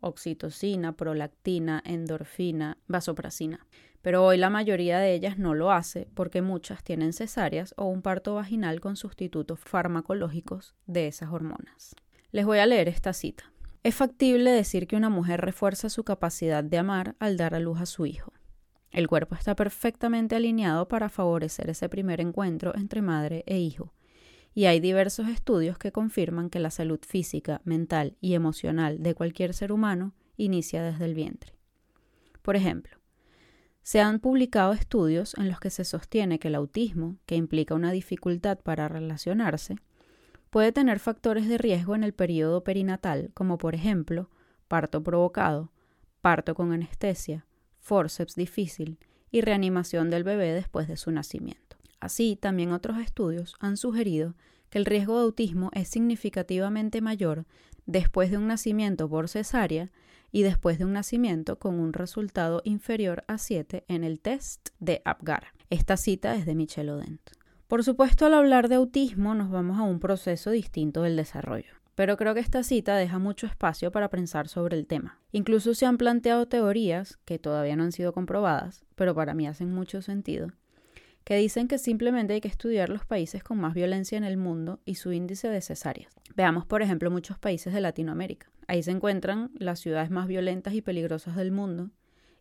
Oxitocina, 0.01 0.91
prolactina, 0.98 1.81
endorfina, 1.86 2.77
vasoprasina. 2.88 3.65
Pero 4.01 4.25
hoy 4.25 4.38
la 4.38 4.50
mayoría 4.50 5.00
de 5.00 5.13
ellas 5.13 5.38
no 5.38 5.53
lo 5.53 5.72
hace 5.72 6.08
porque 6.13 6.41
muchas 6.41 6.84
tienen 6.84 7.13
cesáreas 7.13 7.74
o 7.77 7.86
un 7.86 8.01
parto 8.01 8.36
vaginal 8.36 8.81
con 8.81 8.96
sustitutos 8.96 9.60
farmacológicos 9.60 10.75
de 10.88 11.08
esas 11.08 11.29
hormonas. 11.31 11.96
Les 12.31 12.46
voy 12.46 12.60
a 12.60 12.65
leer 12.65 12.88
esta 12.88 13.13
cita. 13.13 13.51
Es 13.84 13.96
factible 13.96 14.51
decir 14.51 14.88
que 14.88 14.96
una 14.96 15.10
mujer 15.10 15.41
refuerza 15.41 15.89
su 15.89 16.03
capacidad 16.03 16.63
de 16.63 16.77
amar 16.77 17.15
al 17.20 17.38
dar 17.38 17.55
a 17.55 17.60
luz 17.60 17.79
a 17.79 17.86
su 17.86 18.05
hijo. 18.05 18.34
El 18.91 19.08
cuerpo 19.08 19.36
está 19.36 19.55
perfectamente 19.55 20.36
alineado 20.36 20.88
para 20.88 21.10
favorecer 21.10 21.70
ese 21.70 21.88
primer 21.89 22.20
encuentro 22.20 22.75
entre 22.75 23.01
madre 23.01 23.43
e 23.48 23.58
hijo, 23.58 23.93
y 24.53 24.65
hay 24.65 24.79
diversos 24.79 25.27
estudios 25.29 25.77
que 25.77 25.91
confirman 25.91 26.50
que 26.50 26.60
la 26.60 26.72
salud 26.72 27.00
física, 27.08 27.62
mental 27.63 28.17
y 28.20 28.34
emocional 28.34 29.01
de 29.01 29.15
cualquier 29.15 29.53
ser 29.53 29.72
humano 29.72 30.13
inicia 30.38 30.84
desde 30.84 31.05
el 31.05 31.15
vientre. 31.15 31.53
Por 32.41 32.55
ejemplo, 32.55 32.98
se 33.84 34.00
han 34.00 34.20
publicado 34.20 34.74
estudios 34.74 35.36
en 35.38 35.50
los 35.50 35.60
que 35.60 35.70
se 35.70 35.86
sostiene 35.86 36.39
que 36.39 36.50
el 36.50 36.55
autismo, 36.55 37.17
que 37.25 37.36
implica 37.36 37.74
una 37.74 37.91
dificultad 37.91 38.60
para 38.60 38.88
relacionarse, 38.88 39.75
puede 40.50 40.72
tener 40.72 41.00
factores 41.00 41.48
de 41.48 41.58
riesgo 41.58 41.96
en 41.96 42.03
el 42.03 42.13
periodo 42.13 42.63
perinatal, 42.63 43.31
como 43.34 43.58
por 43.58 43.74
ejemplo 43.74 44.29
parto 44.67 45.01
provocado, 45.01 45.72
parto 46.22 46.55
con 46.55 46.72
anestesia, 46.72 47.46
forceps 47.79 48.36
difícil 48.36 49.00
y 49.31 49.41
reanimación 49.41 50.10
del 50.10 50.24
bebé 50.24 50.53
después 50.53 50.88
de 50.88 50.98
su 50.98 51.12
nacimiento. 51.12 51.70
Así, 52.01 52.36
también 52.36 52.74
otros 52.74 52.98
estudios 52.98 53.55
han 53.60 53.77
sugerido 53.77 54.36
que 54.70 54.79
el 54.79 54.86
riesgo 54.86 55.17
de 55.17 55.24
autismo 55.24 55.70
es 55.74 55.88
significativamente 55.88 57.00
mayor 57.00 57.46
después 57.86 58.31
de 58.31 58.38
un 58.38 58.48
nacimiento 58.48 59.08
por 59.08 59.29
cesárea 59.29 59.91
y 60.31 60.41
después 60.41 60.79
de 60.79 60.86
un 60.86 60.93
nacimiento 60.93 61.60
con 61.60 61.79
un 61.79 61.93
resultado 61.93 62.62
inferior 62.63 63.24
a 63.27 63.38
7 63.38 63.86
en 63.88 64.03
el 64.03 64.20
test 64.20 64.70
de 64.79 65.01
Apgar. 65.05 65.48
Esta 65.70 65.96
cita 65.96 66.36
es 66.36 66.46
de 66.46 66.55
Michelle 66.55 66.91
Odent. 66.91 67.22
Por 67.67 67.84
supuesto, 67.84 68.25
al 68.25 68.34
hablar 68.34 68.67
de 68.67 68.75
autismo 68.75 69.36
nos 69.36 69.51
vamos 69.51 69.77
a 69.77 69.84
un 69.84 70.00
proceso 70.00 70.50
distinto 70.50 71.03
del 71.03 71.15
desarrollo. 71.15 71.75
Pero 71.96 72.17
creo 72.17 72.34
que 72.34 72.39
esta 72.39 72.63
cita 72.63 72.96
deja 72.96 73.20
mucho 73.20 73.46
espacio 73.46 73.91
para 73.91 74.10
pensar 74.10 74.48
sobre 74.48 74.77
el 74.77 74.88
tema. 74.88 75.20
Incluso 75.31 75.75
se 75.75 75.86
han 75.86 75.98
planteado 75.98 76.48
teorías, 76.48 77.20
que 77.25 77.38
todavía 77.38 77.75
no 77.75 77.84
han 77.84 77.91
sido 77.91 78.13
comprobadas, 78.13 78.86
pero 78.96 79.13
para 79.13 79.34
mí 79.34 79.48
hacen 79.48 79.72
mucho 79.74 80.01
sentido, 80.01 80.51
que 81.23 81.35
dicen 81.35 81.67
que 81.67 81.77
simplemente 81.77 82.33
hay 82.33 82.41
que 82.41 82.47
estudiar 82.47 82.89
los 82.89 83.05
países 83.05 83.43
con 83.43 83.59
más 83.59 83.73
violencia 83.73 84.17
en 84.17 84.23
el 84.23 84.37
mundo 84.37 84.79
y 84.85 84.95
su 84.95 85.11
índice 85.11 85.49
de 85.49 85.61
cesáreas. 85.61 86.13
Veamos, 86.35 86.65
por 86.65 86.81
ejemplo, 86.81 87.11
muchos 87.11 87.37
países 87.37 87.73
de 87.73 87.81
Latinoamérica. 87.81 88.49
Ahí 88.67 88.83
se 88.83 88.91
encuentran 88.91 89.51
las 89.57 89.79
ciudades 89.79 90.09
más 90.09 90.27
violentas 90.27 90.73
y 90.73 90.81
peligrosas 90.81 91.35
del 91.35 91.51
mundo 91.51 91.91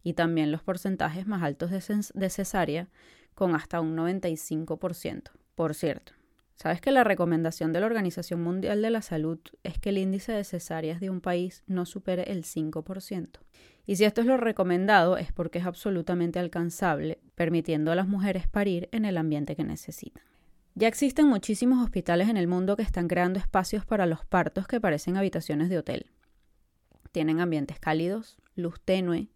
y 0.02 0.14
también 0.14 0.50
los 0.50 0.62
porcentajes 0.62 1.26
más 1.26 1.42
altos 1.42 1.70
de, 1.70 2.30
cesárea, 2.30 2.88
con 3.34 3.54
hasta 3.54 3.80
un 3.80 3.96
95%. 3.96 5.30
Por 5.54 5.74
cierto, 5.74 6.12
¿sabes 6.56 6.80
que 6.80 6.90
la 6.90 7.04
recomendación 7.04 7.72
de 7.72 7.80
la 7.80 7.86
Organización 7.86 8.42
Mundial 8.42 8.80
de 8.82 8.90
la 8.90 9.02
Salud 9.02 9.38
es 9.62 9.78
que 9.78 9.90
el 9.90 9.98
índice 9.98 10.32
de 10.32 10.44
cesáreas 10.44 11.00
de 11.00 11.10
un 11.10 11.20
país 11.20 11.62
no 11.66 11.84
supere 11.84 12.30
el 12.32 12.44
5%? 12.44 13.28
Y 13.90 13.96
si 13.96 14.04
esto 14.04 14.20
es 14.20 14.28
lo 14.28 14.36
recomendado 14.36 15.16
es 15.16 15.32
porque 15.32 15.58
es 15.58 15.66
absolutamente 15.66 16.38
alcanzable, 16.38 17.18
permitiendo 17.34 17.90
a 17.90 17.96
las 17.96 18.06
mujeres 18.06 18.46
parir 18.46 18.88
en 18.92 19.04
el 19.04 19.16
ambiente 19.16 19.56
que 19.56 19.64
necesitan. 19.64 20.22
Ya 20.76 20.86
existen 20.86 21.26
muchísimos 21.26 21.82
hospitales 21.82 22.28
en 22.28 22.36
el 22.36 22.46
mundo 22.46 22.76
que 22.76 22.84
están 22.84 23.08
creando 23.08 23.40
espacios 23.40 23.84
para 23.84 24.06
los 24.06 24.24
partos 24.24 24.68
que 24.68 24.80
parecen 24.80 25.16
habitaciones 25.16 25.70
de 25.70 25.78
hotel. 25.78 26.06
Tienen 27.10 27.40
ambientes 27.40 27.80
cálidos, 27.80 28.38
luz 28.54 28.80
tenue, 28.80 29.32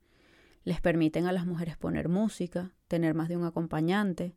les 0.62 0.80
permiten 0.80 1.26
a 1.26 1.32
las 1.32 1.46
mujeres 1.46 1.76
poner 1.76 2.08
música, 2.08 2.70
tener 2.86 3.14
más 3.14 3.28
de 3.28 3.36
un 3.36 3.46
acompañante, 3.46 4.36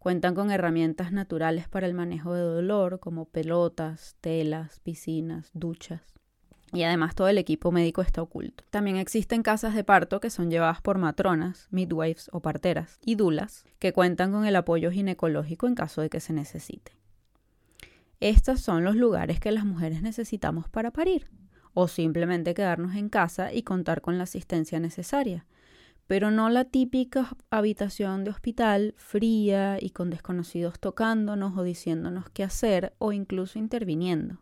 cuentan 0.00 0.34
con 0.34 0.50
herramientas 0.50 1.12
naturales 1.12 1.68
para 1.68 1.86
el 1.86 1.94
manejo 1.94 2.34
de 2.34 2.42
dolor 2.42 2.98
como 2.98 3.26
pelotas, 3.26 4.16
telas, 4.20 4.80
piscinas, 4.80 5.52
duchas 5.54 6.12
y 6.72 6.82
además 6.84 7.14
todo 7.14 7.28
el 7.28 7.38
equipo 7.38 7.70
médico 7.70 8.02
está 8.02 8.22
oculto. 8.22 8.64
También 8.70 8.96
existen 8.96 9.42
casas 9.42 9.74
de 9.74 9.84
parto 9.84 10.20
que 10.20 10.30
son 10.30 10.50
llevadas 10.50 10.80
por 10.80 10.98
matronas, 10.98 11.68
midwives 11.70 12.30
o 12.32 12.40
parteras 12.40 12.98
y 13.04 13.16
dulas 13.16 13.64
que 13.78 13.92
cuentan 13.92 14.32
con 14.32 14.46
el 14.46 14.56
apoyo 14.56 14.90
ginecológico 14.90 15.66
en 15.66 15.74
caso 15.74 16.00
de 16.00 16.10
que 16.10 16.20
se 16.20 16.32
necesite. 16.32 16.92
Estos 18.20 18.60
son 18.60 18.84
los 18.84 18.96
lugares 18.96 19.40
que 19.40 19.50
las 19.50 19.64
mujeres 19.64 20.00
necesitamos 20.00 20.68
para 20.68 20.92
parir 20.92 21.28
o 21.74 21.88
simplemente 21.88 22.54
quedarnos 22.54 22.94
en 22.94 23.08
casa 23.08 23.52
y 23.52 23.62
contar 23.62 24.00
con 24.00 24.18
la 24.18 24.24
asistencia 24.24 24.78
necesaria, 24.78 25.46
pero 26.06 26.30
no 26.30 26.50
la 26.50 26.64
típica 26.64 27.36
habitación 27.50 28.24
de 28.24 28.30
hospital 28.30 28.94
fría 28.96 29.78
y 29.80 29.90
con 29.90 30.10
desconocidos 30.10 30.78
tocándonos 30.78 31.56
o 31.56 31.62
diciéndonos 31.62 32.28
qué 32.30 32.44
hacer 32.44 32.92
o 32.98 33.12
incluso 33.12 33.58
interviniendo. 33.58 34.38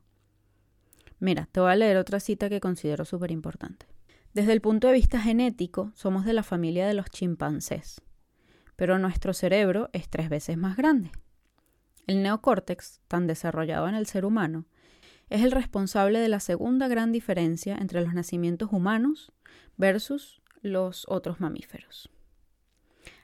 Mira, 1.20 1.48
te 1.52 1.60
voy 1.60 1.70
a 1.70 1.76
leer 1.76 1.98
otra 1.98 2.18
cita 2.18 2.48
que 2.48 2.60
considero 2.60 3.04
súper 3.04 3.30
importante. 3.30 3.86
Desde 4.32 4.52
el 4.52 4.62
punto 4.62 4.86
de 4.86 4.94
vista 4.94 5.20
genético, 5.20 5.92
somos 5.94 6.24
de 6.24 6.32
la 6.32 6.42
familia 6.42 6.86
de 6.86 6.94
los 6.94 7.10
chimpancés, 7.10 8.00
pero 8.74 8.98
nuestro 8.98 9.34
cerebro 9.34 9.90
es 9.92 10.08
tres 10.08 10.30
veces 10.30 10.56
más 10.56 10.76
grande. 10.76 11.12
El 12.06 12.22
neocórtex, 12.22 13.00
tan 13.06 13.26
desarrollado 13.26 13.86
en 13.86 13.94
el 13.94 14.06
ser 14.06 14.24
humano, 14.24 14.64
es 15.28 15.42
el 15.42 15.52
responsable 15.52 16.18
de 16.20 16.28
la 16.28 16.40
segunda 16.40 16.88
gran 16.88 17.12
diferencia 17.12 17.76
entre 17.76 18.00
los 18.00 18.14
nacimientos 18.14 18.70
humanos 18.72 19.30
versus 19.76 20.40
los 20.62 21.04
otros 21.08 21.38
mamíferos. 21.38 22.10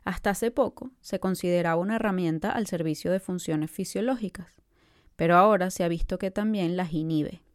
Hasta 0.04 0.30
hace 0.30 0.50
poco 0.50 0.92
se 1.00 1.18
consideraba 1.18 1.80
una 1.80 1.96
herramienta 1.96 2.52
al 2.52 2.66
servicio 2.66 3.10
de 3.10 3.20
funciones 3.20 3.70
fisiológicas, 3.70 4.62
pero 5.16 5.36
ahora 5.36 5.70
se 5.70 5.82
ha 5.82 5.88
visto 5.88 6.18
que 6.18 6.30
también 6.30 6.76
las 6.76 6.92
inhibe. 6.92 7.45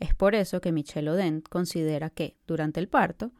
Es 0.00 0.14
por 0.14 0.34
eso 0.34 0.62
que 0.62 0.72
Michelle 0.72 1.10
Odent 1.10 1.46
considera 1.48 2.08
que, 2.08 2.38
durante 2.46 2.80
el 2.80 2.88
parto, 2.88 3.32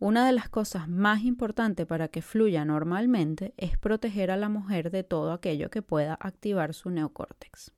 una 0.00 0.26
de 0.26 0.32
las 0.32 0.48
cosas 0.48 0.88
más 0.88 1.22
importantes 1.22 1.86
para 1.86 2.08
que 2.08 2.22
fluya 2.22 2.64
normalmente 2.64 3.54
es 3.56 3.78
proteger 3.78 4.32
a 4.32 4.36
la 4.36 4.48
mujer 4.48 4.90
de 4.90 5.04
todo 5.04 5.32
aquello 5.32 5.70
que 5.70 5.80
pueda 5.80 6.18
activar 6.20 6.74
su 6.74 6.90
neocórtex. 6.90 7.72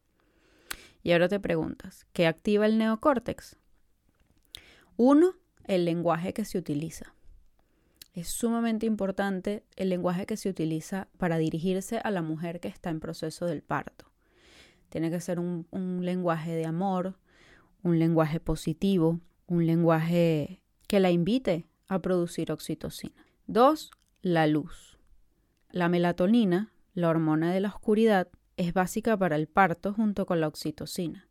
Y 1.02 1.12
ahora 1.12 1.28
te 1.28 1.38
preguntas, 1.38 2.06
¿qué 2.12 2.26
activa 2.26 2.66
el 2.66 2.78
neocórtex? 2.78 3.56
Uno, 4.96 5.34
el 5.64 5.84
lenguaje 5.84 6.32
que 6.32 6.44
se 6.44 6.58
utiliza. 6.58 7.14
Es 8.14 8.28
sumamente 8.28 8.86
importante 8.86 9.64
el 9.76 9.88
lenguaje 9.90 10.26
que 10.26 10.36
se 10.36 10.48
utiliza 10.48 11.08
para 11.16 11.38
dirigirse 11.38 11.98
a 11.98 12.10
la 12.10 12.22
mujer 12.22 12.60
que 12.60 12.68
está 12.68 12.90
en 12.90 13.00
proceso 13.00 13.46
del 13.46 13.62
parto. 13.62 14.10
Tiene 14.88 15.10
que 15.10 15.20
ser 15.20 15.38
un, 15.38 15.66
un 15.70 16.04
lenguaje 16.04 16.52
de 16.52 16.66
amor, 16.66 17.16
un 17.82 17.98
lenguaje 17.98 18.40
positivo, 18.40 19.20
un 19.46 19.66
lenguaje 19.66 20.62
que 20.86 21.00
la 21.00 21.10
invite 21.10 21.66
a 21.88 22.00
producir 22.00 22.52
oxitocina. 22.52 23.26
Dos, 23.46 23.90
la 24.22 24.46
luz. 24.46 24.98
La 25.70 25.88
melatonina, 25.88 26.72
la 26.94 27.08
hormona 27.08 27.52
de 27.52 27.60
la 27.60 27.68
oscuridad, 27.68 28.28
es 28.56 28.72
básica 28.74 29.16
para 29.16 29.36
el 29.36 29.46
parto 29.46 29.92
junto 29.92 30.26
con 30.26 30.40
la 30.40 30.48
oxitocina. 30.48 31.28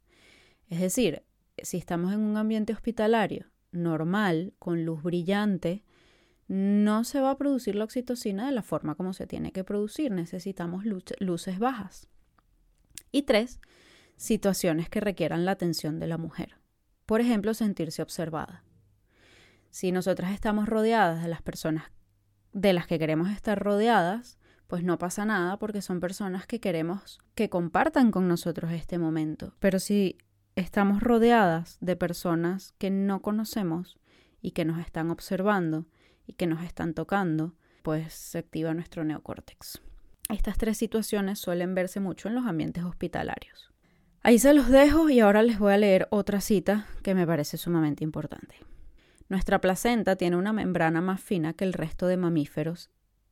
Es 0.68 0.79
decir, 0.79 1.24
si 1.62 1.77
estamos 1.77 2.13
en 2.13 2.22
un 2.22 2.38
ambiente 2.38 2.74
hospitalario 2.74 3.48
normal, 3.72 4.53
con 4.60 4.86
luz 4.86 5.03
brillante, 5.03 5.84
no 6.48 7.03
se 7.03 7.22
va 7.22 7.32
a 7.32 7.38
producir 7.38 7.75
la 7.75 7.84
oxitocina 7.84 8.48
de 8.48 8.51
la 8.51 8.63
forma 8.63 8.96
como 8.96 9.13
se 9.13 9.27
tiene 9.27 9.51
que 9.51 9.63
producir. 9.63 10.12
Necesitamos 10.12 10.84
luces 11.20 11.60
bajas. 11.60 12.08
Y 13.12 13.24
tres, 13.24 13.60
situaciones 14.19 14.89
que 14.89 14.99
requieran 14.99 15.45
la 15.45 15.51
atención 15.51 15.97
de 15.97 16.07
la 16.07 16.17
mujer. 16.17 16.57
Por 17.05 17.21
ejemplo, 17.21 17.53
sentirse 17.53 18.01
observada. 18.01 18.65
Si 19.69 19.93
nosotras 19.93 20.33
estamos 20.33 20.67
rodeadas 20.67 21.23
de 21.23 21.29
las 21.29 21.41
personas 21.41 21.85
de 22.51 22.73
las 22.73 22.85
que 22.85 22.99
queremos 22.99 23.29
estar 23.29 23.57
rodeadas, 23.57 24.38
pues 24.67 24.83
no 24.83 24.97
pasa 24.97 25.23
nada 25.23 25.57
porque 25.57 25.81
son 25.81 26.01
personas 26.01 26.47
que 26.47 26.59
queremos 26.59 27.19
que 27.33 27.49
compartan 27.49 28.11
con 28.11 28.27
nosotros 28.27 28.73
este 28.73 28.97
momento. 28.97 29.55
Pero 29.59 29.79
si 29.79 30.17
estamos 30.55 31.01
rodeadas 31.01 31.77
de 31.79 31.95
personas 31.95 32.73
que 32.77 32.89
no 32.89 33.21
conocemos 33.21 33.99
y 34.41 34.51
que 34.51 34.65
nos 34.65 34.79
están 34.79 35.11
observando 35.11 35.85
y 36.27 36.33
que 36.33 36.45
nos 36.45 36.61
están 36.63 36.93
tocando, 36.93 37.55
pues 37.83 38.13
se 38.13 38.39
activa 38.39 38.73
nuestro 38.73 39.05
neocórtex. 39.05 39.81
Estas 40.27 40.57
tres 40.57 40.77
situaciones 40.77 41.39
suelen 41.39 41.73
verse 41.73 42.01
mucho 42.01 42.27
en 42.27 42.35
los 42.35 42.45
ambientes 42.45 42.83
hospitalarios. 42.83 43.68
Ahí 44.21 44.38
se 44.38 44.53
los 44.53 44.67
dejo 44.67 45.09
y 45.09 45.21
ahora 45.21 45.43
les 45.43 45.59
voy 45.59 45.71
a 45.71 45.77
leer 45.77 46.07
otra 46.11 46.41
cita 46.41 46.88
que 47.03 47.15
me 47.15 47.25
parece 47.25 47.57
sumamente 47.57 48.03
importante. 48.03 48.55
Nuestra 49.29 49.61
placenta 49.61 50.17
tiene 50.17 50.35
una 50.35 50.51
membrana 50.51 50.99
más 50.99 51.21
fina 51.21 51.53
que 51.53 51.63
el 51.63 51.71
resto 51.71 52.05
de 52.05 52.17
mamíferos 52.17 52.89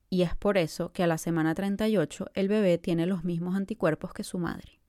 y 0.09 0.21
es 0.21 0.33
por 0.35 0.57
eso 0.57 0.93
que 0.93 1.03
a 1.03 1.07
la 1.07 1.17
semana 1.17 1.53
38 1.53 2.27
el 2.33 2.47
bebé 2.47 2.77
tiene 2.77 3.05
los 3.05 3.25
mismos 3.25 3.55
anticuerpos 3.55 4.13
que 4.13 4.23
su 4.23 4.37
madre. 4.37 4.79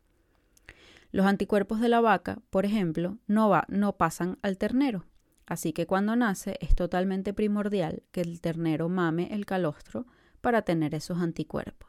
Los 1.11 1.27
anticuerpos 1.27 1.81
de 1.81 1.89
la 1.89 2.01
vaca, 2.01 2.39
por 2.51 2.65
ejemplo, 2.65 3.19
no, 3.27 3.49
va, 3.49 3.65
no 3.69 3.97
pasan 3.97 4.39
al 4.43 4.57
ternero, 4.57 5.05
así 5.47 5.73
que 5.73 5.87
cuando 5.87 6.15
nace 6.15 6.59
es 6.61 6.77
totalmente 6.77 7.33
primordial 7.33 8.05
que 8.13 8.21
el 8.21 8.41
ternero 8.41 8.89
mame 8.89 9.35
el 9.35 9.47
calostro 9.47 10.07
para 10.41 10.63
tener 10.63 10.95
esos 10.95 11.19
anticuerpos. 11.19 11.88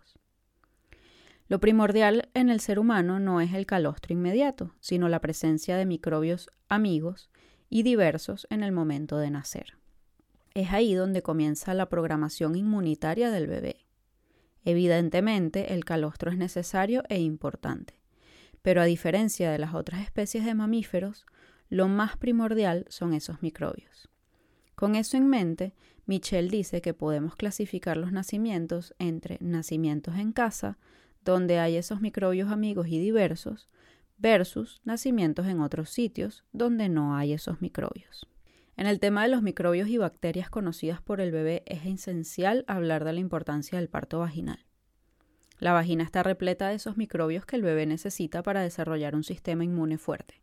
Lo 1.50 1.60
primordial 1.60 2.30
en 2.36 2.50
el 2.50 2.60
ser 2.60 2.78
humano 2.78 3.20
no 3.20 3.42
es 3.42 3.56
el 3.56 3.66
calostro 3.66 4.14
inmediato, 4.14 4.76
sino 4.80 5.10
la 5.10 5.20
presencia 5.20 5.78
de 5.78 5.88
microbios 5.88 6.52
amigos 6.68 7.32
y 7.70 7.82
diversos 7.82 8.46
en 8.52 8.62
el 8.62 8.72
momento 8.72 9.18
de 9.18 9.32
nacer. 9.32 9.76
Es 10.54 10.72
ahí 10.72 10.94
donde 10.94 11.24
comienza 11.24 11.74
la 11.74 11.90
programación 11.90 12.56
inmunitaria 12.56 13.32
del 13.32 13.48
bebé. 13.48 13.88
Evidentemente, 14.64 15.74
el 15.74 15.86
calostro 15.86 16.30
es 16.30 16.38
necesario 16.38 17.02
e 17.10 17.20
importante, 17.20 18.00
pero 18.62 18.82
a 18.82 18.86
diferencia 18.86 19.50
de 19.52 19.58
las 19.58 19.74
otras 19.74 20.02
especies 20.02 20.46
de 20.46 20.54
mamíferos, 20.54 21.26
lo 21.68 21.88
más 21.88 22.16
primordial 22.16 22.86
son 22.90 23.14
esos 23.14 23.42
microbios. 23.42 24.08
Con 24.76 24.96
eso 24.96 25.18
en 25.18 25.28
mente, 25.28 25.74
Michelle 26.06 26.50
dice 26.50 26.82
que 26.82 26.94
podemos 26.94 27.36
clasificar 27.36 27.98
los 27.98 28.12
nacimientos 28.12 28.94
entre 29.00 29.40
nacimientos 29.42 30.16
en 30.16 30.32
casa, 30.32 30.78
donde 31.24 31.60
hay 31.60 31.76
esos 31.76 32.02
microbios 32.02 32.52
amigos 32.52 32.88
y 32.88 33.00
diversos, 33.00 33.70
versus 34.18 34.82
nacimientos 34.84 35.48
en 35.48 35.62
otros 35.62 35.90
sitios, 35.90 36.44
donde 36.52 36.90
no 36.90 37.16
hay 37.16 37.34
esos 37.34 37.62
microbios. 37.62 38.28
En 38.76 38.88
el 38.88 39.00
tema 39.00 39.24
de 39.24 39.30
los 39.30 39.42
microbios 39.42 39.90
y 39.90 39.98
bacterias 39.98 40.50
conocidas 40.50 41.02
por 41.02 41.20
el 41.20 41.32
bebé 41.32 41.64
es 41.66 41.86
esencial 41.86 42.64
hablar 42.68 43.04
de 43.04 43.14
la 43.14 43.20
importancia 43.20 43.78
del 43.78 43.90
parto 43.90 44.20
vaginal. 44.20 44.66
La 45.60 45.74
vagina 45.74 46.04
está 46.04 46.24
repleta 46.24 46.70
de 46.70 46.76
esos 46.76 46.96
microbios 46.96 47.46
que 47.46 47.58
el 47.58 47.62
bebé 47.62 47.86
necesita 47.86 48.42
para 48.42 48.62
desarrollar 48.62 49.16
un 49.16 49.26
sistema 49.26 49.66
inmune 49.66 49.98
fuerte. 49.98 50.42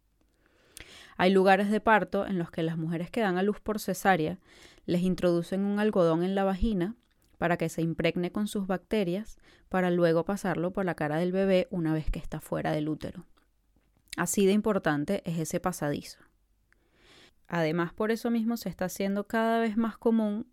Hay 1.16 1.32
lugares 1.32 1.70
de 1.70 1.80
parto 1.80 2.26
en 2.26 2.38
los 2.38 2.50
que 2.50 2.62
las 2.62 2.76
mujeres 2.76 3.10
que 3.10 3.22
dan 3.22 3.38
a 3.38 3.42
luz 3.42 3.60
por 3.60 3.80
cesárea 3.80 4.38
les 4.84 5.00
introducen 5.00 5.64
un 5.64 5.78
algodón 5.78 6.22
en 6.22 6.34
la 6.34 6.44
vagina 6.44 6.94
para 7.38 7.56
que 7.56 7.68
se 7.68 7.82
impregne 7.82 8.32
con 8.32 8.48
sus 8.48 8.66
bacterias 8.66 9.38
para 9.68 9.90
luego 9.90 10.24
pasarlo 10.24 10.72
por 10.72 10.84
la 10.84 10.94
cara 10.94 11.18
del 11.18 11.32
bebé 11.32 11.68
una 11.70 11.92
vez 11.92 12.10
que 12.10 12.18
está 12.18 12.40
fuera 12.40 12.72
del 12.72 12.88
útero. 12.88 13.24
Así 14.16 14.46
de 14.46 14.52
importante 14.52 15.22
es 15.24 15.38
ese 15.38 15.60
pasadizo. 15.60 16.18
Además, 17.48 17.92
por 17.92 18.10
eso 18.10 18.30
mismo 18.30 18.56
se 18.56 18.68
está 18.68 18.86
haciendo 18.86 19.26
cada 19.26 19.60
vez 19.60 19.76
más 19.76 19.98
común 19.98 20.46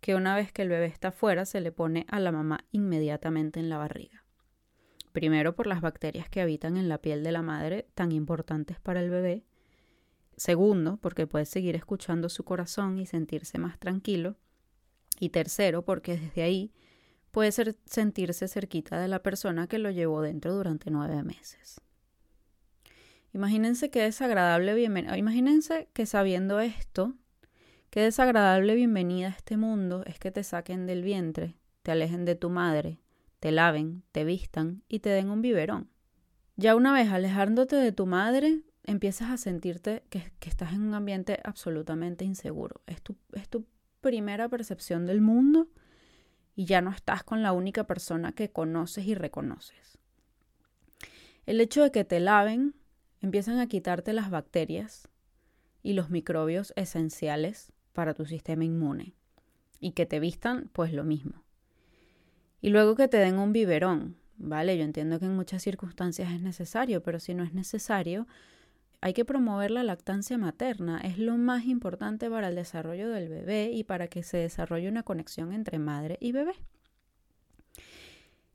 que 0.00 0.14
una 0.14 0.36
vez 0.36 0.52
que 0.52 0.62
el 0.62 0.68
bebé 0.68 0.86
está 0.86 1.12
fuera 1.12 1.46
se 1.46 1.62
le 1.62 1.72
pone 1.72 2.04
a 2.10 2.20
la 2.20 2.30
mamá 2.30 2.66
inmediatamente 2.72 3.60
en 3.60 3.70
la 3.70 3.78
barriga. 3.78 4.22
Primero 5.12 5.54
por 5.54 5.66
las 5.66 5.80
bacterias 5.80 6.28
que 6.28 6.42
habitan 6.42 6.76
en 6.76 6.88
la 6.88 6.98
piel 6.98 7.22
de 7.22 7.32
la 7.32 7.40
madre, 7.40 7.86
tan 7.94 8.12
importantes 8.12 8.80
para 8.80 9.00
el 9.00 9.08
bebé. 9.08 9.44
Segundo, 10.36 10.98
porque 10.98 11.26
puede 11.26 11.46
seguir 11.46 11.76
escuchando 11.76 12.28
su 12.28 12.44
corazón 12.44 12.98
y 12.98 13.06
sentirse 13.06 13.58
más 13.58 13.78
tranquilo. 13.78 14.36
Y 15.20 15.30
tercero, 15.30 15.84
porque 15.84 16.16
desde 16.16 16.42
ahí 16.42 16.72
puede 17.30 17.52
sentirse 17.86 18.48
cerquita 18.48 18.98
de 19.00 19.08
la 19.08 19.22
persona 19.22 19.66
que 19.66 19.78
lo 19.78 19.90
llevó 19.90 20.22
dentro 20.22 20.54
durante 20.54 20.90
nueve 20.90 21.22
meses. 21.22 21.80
Imagínense 23.32 23.90
qué 23.90 24.02
desagradable 24.02 24.74
bienvenida. 24.74 25.18
Imagínense 25.18 25.88
que 25.92 26.06
sabiendo 26.06 26.60
esto, 26.60 27.14
qué 27.90 28.00
desagradable 28.00 28.76
bienvenida 28.76 29.26
a 29.26 29.30
este 29.30 29.56
mundo 29.56 30.04
es 30.06 30.20
que 30.20 30.30
te 30.30 30.44
saquen 30.44 30.86
del 30.86 31.02
vientre, 31.02 31.56
te 31.82 31.90
alejen 31.90 32.24
de 32.24 32.36
tu 32.36 32.50
madre, 32.50 33.00
te 33.40 33.50
laven, 33.50 34.04
te 34.12 34.24
vistan 34.24 34.84
y 34.88 35.00
te 35.00 35.10
den 35.10 35.30
un 35.30 35.42
biberón. 35.42 35.90
Ya 36.54 36.76
una 36.76 36.92
vez 36.92 37.10
alejándote 37.10 37.74
de 37.74 37.90
tu 37.90 38.06
madre, 38.06 38.62
empiezas 38.84 39.30
a 39.30 39.36
sentirte 39.36 40.04
que, 40.08 40.30
estás 40.46 40.72
en 40.72 40.82
un 40.82 40.94
ambiente 40.94 41.40
absolutamente 41.42 42.24
inseguro. 42.24 42.82
Es 42.86 43.02
tu, 43.02 43.16
es 43.32 43.48
tu 43.48 43.66
primera 44.04 44.50
percepción 44.50 45.06
del 45.06 45.22
mundo 45.22 45.66
y 46.54 46.66
ya 46.66 46.82
no 46.82 46.90
estás 46.90 47.24
con 47.24 47.42
la 47.42 47.52
única 47.52 47.84
persona 47.86 48.32
que 48.32 48.50
conoces 48.50 49.06
y 49.06 49.14
reconoces. 49.14 49.98
El 51.46 51.58
hecho 51.58 51.82
de 51.82 51.90
que 51.90 52.04
te 52.04 52.20
laven 52.20 52.74
empiezan 53.22 53.58
a 53.60 53.66
quitarte 53.66 54.12
las 54.12 54.28
bacterias 54.28 55.08
y 55.82 55.94
los 55.94 56.10
microbios 56.10 56.74
esenciales 56.76 57.72
para 57.94 58.12
tu 58.12 58.26
sistema 58.26 58.66
inmune. 58.66 59.14
Y 59.80 59.92
que 59.92 60.04
te 60.04 60.20
vistan, 60.20 60.68
pues 60.74 60.92
lo 60.92 61.04
mismo. 61.04 61.42
Y 62.60 62.68
luego 62.68 62.96
que 62.96 63.08
te 63.08 63.16
den 63.16 63.38
un 63.38 63.54
biberón, 63.54 64.16
¿vale? 64.36 64.76
Yo 64.76 64.84
entiendo 64.84 65.18
que 65.18 65.26
en 65.26 65.34
muchas 65.34 65.62
circunstancias 65.62 66.30
es 66.30 66.42
necesario, 66.42 67.02
pero 67.02 67.20
si 67.20 67.32
no 67.32 67.42
es 67.42 67.54
necesario, 67.54 68.26
hay 69.04 69.12
que 69.12 69.26
promover 69.26 69.70
la 69.70 69.82
lactancia 69.82 70.38
materna. 70.38 70.98
Es 70.98 71.18
lo 71.18 71.36
más 71.36 71.66
importante 71.66 72.30
para 72.30 72.48
el 72.48 72.54
desarrollo 72.54 73.10
del 73.10 73.28
bebé 73.28 73.70
y 73.70 73.84
para 73.84 74.08
que 74.08 74.22
se 74.22 74.38
desarrolle 74.38 74.88
una 74.88 75.02
conexión 75.02 75.52
entre 75.52 75.78
madre 75.78 76.16
y 76.22 76.32
bebé. 76.32 76.54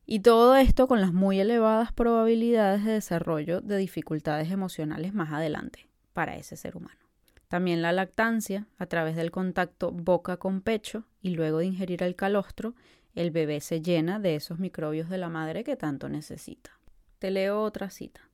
Y 0.08 0.22
todo 0.22 0.56
esto 0.56 0.88
con 0.88 1.02
las 1.02 1.14
muy 1.14 1.40
elevadas 1.40 1.94
probabilidades 1.94 2.84
de 2.84 2.94
desarrollo 2.94 3.62
de 3.62 3.78
dificultades 3.78 4.50
emocionales 4.50 5.14
más 5.14 5.32
adelante 5.32 5.88
para 6.14 6.36
ese 6.36 6.58
ser 6.58 6.76
humano. 6.76 7.00
También 7.48 7.84
la 7.84 7.92
lactancia, 7.92 8.66
a 8.80 8.88
través 8.88 9.16
del 9.16 9.30
contacto 9.30 9.92
boca 9.92 10.38
con 10.38 10.62
pecho 10.62 11.04
y 11.22 11.30
luego 11.30 11.60
de 11.60 11.68
ingerir 11.68 12.02
el 12.02 12.16
calostro, 12.16 12.74
el 13.14 13.30
bebé 13.30 13.62
se 13.62 13.84
llena 13.84 14.18
de 14.18 14.34
esos 14.34 14.58
microbios 14.58 15.10
de 15.10 15.20
la 15.20 15.30
madre 15.30 15.64
que 15.64 15.76
tanto 15.76 16.10
necesita. 16.10 16.72
Te 17.20 17.30
leo 17.30 17.62
otra 17.62 17.92
cita. 17.92 18.29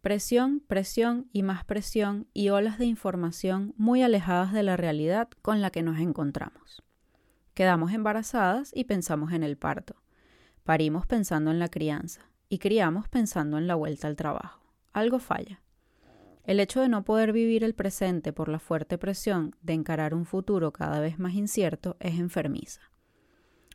Presión, 0.00 0.60
presión 0.66 1.28
y 1.30 1.42
más 1.42 1.62
presión 1.66 2.26
y 2.32 2.48
olas 2.48 2.78
de 2.78 2.86
información 2.86 3.74
muy 3.76 4.02
alejadas 4.02 4.50
de 4.50 4.62
la 4.62 4.78
realidad 4.78 5.28
con 5.42 5.60
la 5.60 5.68
que 5.68 5.82
nos 5.82 5.98
encontramos. 5.98 6.82
Quedamos 7.52 7.92
embarazadas 7.92 8.72
y 8.74 8.84
pensamos 8.84 9.32
en 9.32 9.42
el 9.42 9.58
parto. 9.58 9.96
Parimos 10.64 11.06
pensando 11.06 11.50
en 11.50 11.58
la 11.58 11.68
crianza 11.68 12.22
y 12.48 12.60
criamos 12.60 13.10
pensando 13.10 13.58
en 13.58 13.66
la 13.66 13.74
vuelta 13.74 14.06
al 14.06 14.16
trabajo. 14.16 14.62
Algo 14.94 15.18
falla. 15.18 15.60
El 16.44 16.60
hecho 16.60 16.80
de 16.80 16.88
no 16.88 17.04
poder 17.04 17.34
vivir 17.34 17.62
el 17.62 17.74
presente 17.74 18.32
por 18.32 18.48
la 18.48 18.58
fuerte 18.58 18.96
presión 18.96 19.54
de 19.60 19.74
encarar 19.74 20.14
un 20.14 20.24
futuro 20.24 20.72
cada 20.72 21.00
vez 21.00 21.18
más 21.18 21.34
incierto 21.34 21.98
es 22.00 22.18
enfermiza. 22.18 22.80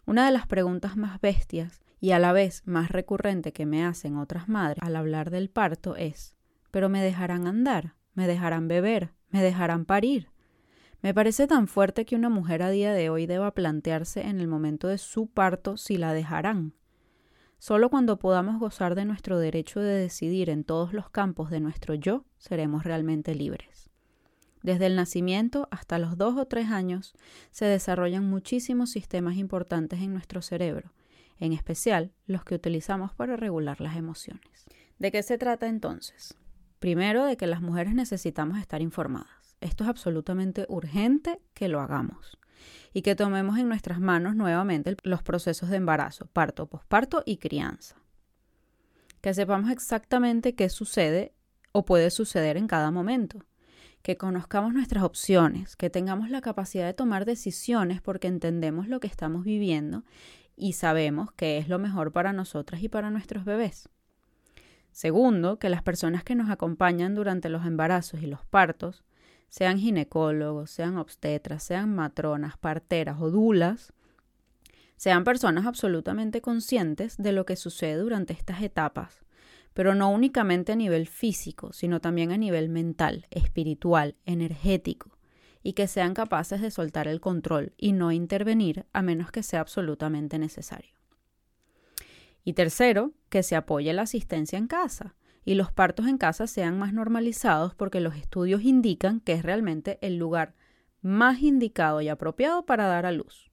Una 0.08 0.26
de 0.26 0.32
las 0.32 0.48
preguntas 0.48 0.98
más 0.98 1.22
bestias 1.22 1.85
y 2.06 2.12
a 2.12 2.20
la 2.20 2.34
vez 2.34 2.62
más 2.68 2.92
recurrente 2.92 3.52
que 3.52 3.66
me 3.66 3.84
hacen 3.84 4.18
otras 4.18 4.48
madres 4.48 4.78
al 4.84 4.96
hablar 4.96 5.32
del 5.32 5.50
parto 5.50 5.96
es 5.96 6.36
¿pero 6.70 6.88
me 6.88 7.02
dejarán 7.02 7.48
andar? 7.48 7.96
¿Me 8.14 8.28
dejarán 8.28 8.68
beber? 8.68 9.16
¿Me 9.32 9.42
dejarán 9.42 9.86
parir? 9.86 10.30
Me 11.02 11.16
parece 11.16 11.48
tan 11.48 11.68
fuerte 11.68 12.06
que 12.06 12.16
una 12.16 12.30
mujer 12.30 12.62
a 12.62 12.70
día 12.70 12.94
de 12.94 13.10
hoy 13.10 13.26
deba 13.26 13.56
plantearse 13.56 14.22
en 14.22 14.40
el 14.40 14.48
momento 14.48 14.88
de 14.88 15.00
su 15.00 15.26
parto 15.26 15.78
si 15.78 15.98
la 15.98 16.14
dejarán. 16.14 16.76
Solo 17.58 17.90
cuando 17.90 18.20
podamos 18.20 18.60
gozar 18.60 18.94
de 18.94 19.06
nuestro 19.06 19.40
derecho 19.40 19.80
de 19.80 19.96
decidir 19.96 20.52
en 20.52 20.64
todos 20.64 20.94
los 20.94 21.10
campos 21.10 21.50
de 21.50 21.60
nuestro 21.60 21.96
yo, 21.96 22.24
seremos 22.38 22.84
realmente 22.84 23.34
libres. 23.34 23.90
Desde 24.62 24.86
el 24.86 24.96
nacimiento 24.96 25.68
hasta 25.72 25.98
los 25.98 26.20
dos 26.20 26.38
o 26.38 26.46
tres 26.46 26.70
años 26.70 27.16
se 27.50 27.66
desarrollan 27.66 28.30
muchísimos 28.30 28.92
sistemas 28.92 29.38
importantes 29.38 30.02
en 30.02 30.14
nuestro 30.14 30.44
cerebro, 30.44 30.92
en 31.40 31.54
especial 31.54 32.12
los 32.26 32.44
que 32.44 32.56
utilizamos 32.56 33.14
para 33.14 33.36
regular 33.36 33.82
las 33.82 33.96
emociones. 33.96 34.66
¿De 35.00 35.12
qué 35.12 35.24
se 35.24 35.38
trata 35.38 35.68
entonces? 35.68 36.36
Primero, 36.80 37.26
de 37.26 37.38
que 37.38 37.48
las 37.48 37.62
mujeres 37.62 37.94
necesitamos 37.94 38.60
estar 38.60 38.82
informadas. 38.82 39.56
Esto 39.62 39.84
es 39.84 39.90
absolutamente 39.90 40.66
urgente 40.70 41.42
que 41.54 41.68
lo 41.68 41.82
hagamos 41.82 42.38
y 42.94 43.02
que 43.02 43.16
tomemos 43.16 43.58
en 43.58 43.68
nuestras 43.68 44.00
manos 44.00 44.36
nuevamente 44.36 44.96
los 45.04 45.22
procesos 45.24 45.70
de 45.70 45.78
embarazo, 45.78 46.28
parto, 46.28 46.68
posparto 46.68 47.24
y 47.26 47.38
crianza. 47.38 47.98
Que 49.22 49.34
sepamos 49.34 49.72
exactamente 49.72 50.56
qué 50.56 50.70
sucede 50.70 51.34
o 51.72 51.84
puede 51.84 52.10
suceder 52.12 52.58
en 52.58 52.68
cada 52.68 52.92
momento. 52.92 53.40
Que 54.02 54.18
conozcamos 54.18 54.74
nuestras 54.74 55.04
opciones, 55.04 55.76
que 55.76 55.90
tengamos 55.90 56.30
la 56.30 56.40
capacidad 56.42 56.86
de 56.86 56.94
tomar 56.94 57.26
decisiones 57.26 58.02
porque 58.02 58.28
entendemos 58.28 58.88
lo 58.88 59.00
que 59.00 59.08
estamos 59.08 59.44
viviendo 59.44 60.06
y 60.56 60.74
sabemos 60.74 61.32
que 61.32 61.58
es 61.58 61.68
lo 61.68 61.80
mejor 61.80 62.12
para 62.12 62.34
nosotras 62.34 62.82
y 62.82 62.90
para 62.90 63.10
nuestros 63.10 63.46
bebés. 63.46 63.90
Segundo, 64.92 65.60
que 65.60 65.70
las 65.70 65.84
personas 65.84 66.24
que 66.24 66.36
nos 66.36 66.50
acompañan 66.50 67.16
durante 67.16 67.50
los 67.50 67.66
embarazos 67.66 68.22
y 68.22 68.28
los 68.28 68.46
partos 68.46 69.04
sean 69.50 69.78
ginecólogos, 69.78 70.72
sean 70.72 70.98
obstetras, 70.98 71.64
sean 71.64 71.94
matronas, 71.94 72.58
parteras 72.58 73.18
o 73.20 73.30
dulas, 73.30 73.94
sean 74.96 75.24
personas 75.24 75.66
absolutamente 75.66 76.42
conscientes 76.42 77.18
de 77.18 77.34
lo 77.34 77.46
que 77.46 77.56
sucede 77.56 77.98
durante 77.98 78.34
estas 78.34 78.62
etapas, 78.62 79.26
pero 79.74 79.94
no 79.94 80.10
únicamente 80.10 80.72
a 80.72 80.76
nivel 80.78 81.08
físico, 81.08 81.74
sino 81.74 82.00
también 82.00 82.32
a 82.32 82.38
nivel 82.38 82.70
mental, 82.70 83.28
espiritual, 83.32 84.16
energético, 84.26 85.15
y 85.66 85.74
que 85.74 85.88
sean 85.88 86.14
capaces 86.14 86.62
de 86.62 86.70
soltar 86.70 87.08
el 87.08 87.20
control 87.20 87.74
y 87.76 87.94
no 87.94 88.12
intervenir 88.12 88.86
a 88.94 89.02
menos 89.02 89.32
que 89.32 89.42
sea 89.42 89.62
absolutamente 89.62 90.38
necesario. 90.38 90.94
Y 92.44 92.54
tercero, 92.54 93.14
que 93.30 93.42
se 93.42 93.56
apoye 93.56 93.92
la 93.92 94.04
asistencia 94.04 94.60
en 94.60 94.68
casa, 94.68 95.16
y 95.44 95.56
los 95.56 95.72
partos 95.72 96.06
en 96.06 96.20
casa 96.20 96.46
sean 96.46 96.78
más 96.78 96.94
normalizados 96.94 97.74
porque 97.74 98.00
los 98.00 98.16
estudios 98.16 98.62
indican 98.62 99.22
que 99.22 99.34
es 99.34 99.42
realmente 99.42 99.98
el 100.02 100.18
lugar 100.18 100.54
más 101.02 101.42
indicado 101.42 102.00
y 102.00 102.10
apropiado 102.10 102.68
para 102.68 102.86
dar 102.86 103.08
a 103.08 103.12
luz. 103.12 103.50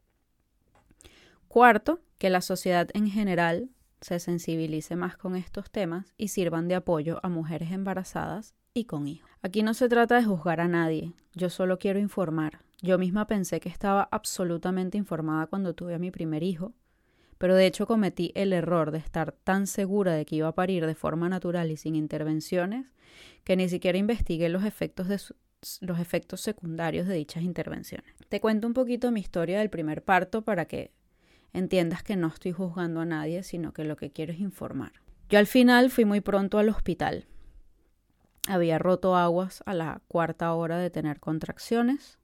Cuarto, 1.48 2.03
que 2.18 2.29
la 2.29 2.42
sociedad 2.42 2.90
en 2.92 3.09
general 3.09 3.70
se 4.03 4.20
sensibilice 4.20 4.96
más 4.96 5.16
con 5.16 5.35
estos 5.35 5.70
temas 5.70 6.12
y 6.18 6.29
sirvan 6.29 6.68
de 6.68 6.75
apoyo 6.75 7.20
a 7.22 7.31
mujeres 7.31 7.72
embarazadas 7.72 8.55
y 8.74 8.85
con 8.85 9.06
hijos. 9.08 9.30
Aquí 9.42 9.62
no 9.62 9.74
se 9.74 9.88
trata 9.88 10.16
de 10.16 10.24
juzgar 10.24 10.61
a 10.61 10.68
nadie, 10.68 11.12
yo 11.35 11.50
solo 11.50 11.78
quiero 11.78 11.98
informar. 11.98 12.61
Yo 12.80 12.98
misma 12.98 13.26
pensé 13.26 13.61
que 13.61 13.68
estaba 13.68 14.08
absolutamente 14.11 14.98
informada 14.98 15.46
cuando 15.46 15.74
tuve 15.74 15.94
a 15.94 15.98
mi 15.98 16.11
primer 16.11 16.42
hijo, 16.42 16.72
pero 17.38 17.54
de 17.54 17.66
hecho 17.66 17.87
cometí 17.87 18.32
el 18.35 18.52
error 18.52 18.90
de 18.90 18.98
estar 18.98 19.32
tan 19.32 19.66
segura 19.66 20.12
de 20.14 20.24
que 20.24 20.37
iba 20.37 20.48
a 20.48 20.54
parir 20.54 20.87
de 20.87 20.94
forma 20.94 21.28
natural 21.28 21.70
y 21.70 21.76
sin 21.76 21.94
intervenciones 21.94 22.87
que 23.44 23.56
ni 23.56 23.68
siquiera 23.68 23.98
investigué 23.98 24.48
los 24.48 24.64
efectos, 24.64 25.08
secundarios 26.40 27.06
de 27.06 27.14
dichas 27.14 27.42
intervenciones. 27.42 28.14
Te 28.28 28.40
cuento 28.40 28.66
un 28.66 28.74
poquito 28.74 29.11
mi 29.11 29.20
historia 29.20 29.58
del 29.58 29.70
primer 29.70 30.02
parto 30.02 30.42
para 30.42 30.66
que 30.66 30.92
entiendas 31.52 32.02
que 32.02 32.16
no 32.16 32.28
estoy 32.28 32.52
juzgando 32.52 33.00
a 33.00 33.04
nadie, 33.04 33.42
sino 33.42 33.72
que 33.72 33.85
lo 33.85 33.96
que 33.96 34.11
quiero 34.11 34.32
es 34.32 34.40
informar. 34.40 34.92
Yo 35.28 35.38
al 35.38 35.46
final 35.46 35.90
fui 35.90 36.04
muy 36.04 36.20
pronto 36.20 36.58
al 36.58 36.68
hospital. 36.68 37.26
Había 38.48 38.78
roto 38.78 39.16
aguas 39.16 39.62
a 39.66 39.74
la 39.74 40.02
cuarta 40.09 40.52
hora 40.55 40.78
de 40.78 40.90
tener 40.90 41.20
contracciones. 41.20 42.18